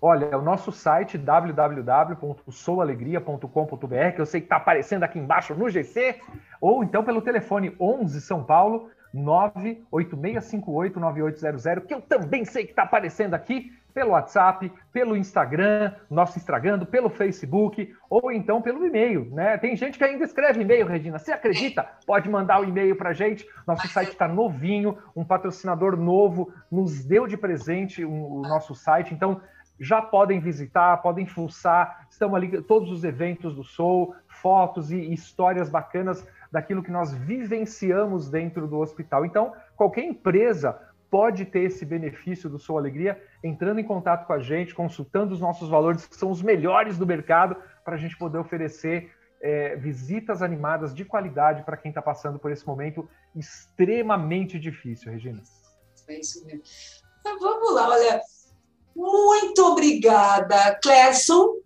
Olha, 0.00 0.38
o 0.38 0.40
nosso 0.40 0.72
site 0.72 1.18
www.soualegria.com.br, 1.18 4.14
que 4.14 4.20
eu 4.22 4.24
sei 4.24 4.40
que 4.40 4.46
está 4.46 4.56
aparecendo 4.56 5.02
aqui 5.02 5.18
embaixo 5.18 5.54
no 5.54 5.68
GC, 5.68 6.18
ou 6.58 6.82
então 6.82 7.04
pelo 7.04 7.20
telefone 7.20 7.76
11 7.78 8.18
São 8.22 8.42
Paulo 8.42 8.88
986589800, 9.14 11.84
que 11.84 11.92
eu 11.92 12.00
também 12.00 12.46
sei 12.46 12.64
que 12.64 12.70
está 12.70 12.84
aparecendo 12.84 13.34
aqui, 13.34 13.70
pelo 13.92 14.10
WhatsApp, 14.10 14.72
pelo 14.92 15.16
Instagram, 15.16 15.92
nosso 16.08 16.38
Instagram, 16.38 16.84
pelo 16.86 17.08
Facebook 17.08 17.92
ou 18.08 18.32
então 18.32 18.62
pelo 18.62 18.86
e-mail, 18.86 19.28
né? 19.32 19.58
Tem 19.58 19.76
gente 19.76 19.98
que 19.98 20.04
ainda 20.04 20.24
escreve 20.24 20.62
e-mail, 20.62 20.86
Regina. 20.86 21.18
Você 21.18 21.32
acredita? 21.32 21.86
Pode 22.06 22.28
mandar 22.28 22.60
o 22.60 22.64
um 22.64 22.68
e-mail 22.68 22.96
para 22.96 23.12
gente. 23.12 23.46
Nosso 23.66 23.86
site 23.88 24.10
está 24.10 24.26
novinho, 24.26 24.98
um 25.14 25.24
patrocinador 25.24 25.96
novo 25.96 26.52
nos 26.70 27.04
deu 27.04 27.26
de 27.26 27.36
presente 27.36 28.04
o 28.04 28.42
nosso 28.42 28.74
site. 28.74 29.14
Então 29.14 29.40
já 29.80 30.02
podem 30.02 30.38
visitar, 30.38 30.98
podem 30.98 31.26
fuçar. 31.26 32.06
Estão 32.10 32.36
ali 32.36 32.60
todos 32.62 32.90
os 32.92 33.02
eventos 33.02 33.54
do 33.54 33.64
Soul, 33.64 34.14
fotos 34.26 34.90
e 34.92 35.12
histórias 35.12 35.70
bacanas 35.70 36.26
daquilo 36.52 36.82
que 36.82 36.90
nós 36.90 37.14
vivenciamos 37.14 38.28
dentro 38.28 38.66
do 38.66 38.78
hospital. 38.78 39.24
Então, 39.24 39.52
qualquer 39.76 40.04
empresa 40.04 40.78
pode 41.10 41.44
ter 41.44 41.60
esse 41.60 41.84
benefício 41.84 42.48
do 42.48 42.58
Sou 42.58 42.78
Alegria 42.78 43.20
entrando 43.42 43.80
em 43.80 43.84
contato 43.84 44.26
com 44.26 44.32
a 44.32 44.38
gente, 44.40 44.74
consultando 44.74 45.34
os 45.34 45.40
nossos 45.40 45.68
valores, 45.68 46.06
que 46.06 46.16
são 46.16 46.30
os 46.30 46.40
melhores 46.40 46.96
do 46.96 47.06
mercado, 47.06 47.56
para 47.84 47.96
a 47.96 47.98
gente 47.98 48.16
poder 48.16 48.38
oferecer 48.38 49.12
é, 49.42 49.74
visitas 49.76 50.42
animadas 50.42 50.94
de 50.94 51.04
qualidade 51.04 51.64
para 51.64 51.76
quem 51.76 51.90
está 51.90 52.02
passando 52.02 52.38
por 52.38 52.52
esse 52.52 52.66
momento 52.66 53.08
extremamente 53.34 54.58
difícil, 54.58 55.10
Regina. 55.10 55.42
É 56.08 56.20
isso 56.20 56.44
mesmo. 56.46 56.62
Então, 57.20 57.38
vamos 57.38 57.74
lá, 57.74 57.88
olha. 57.88 58.20
Muito 58.94 59.62
obrigada, 59.62 60.78
Clesson. 60.82 61.56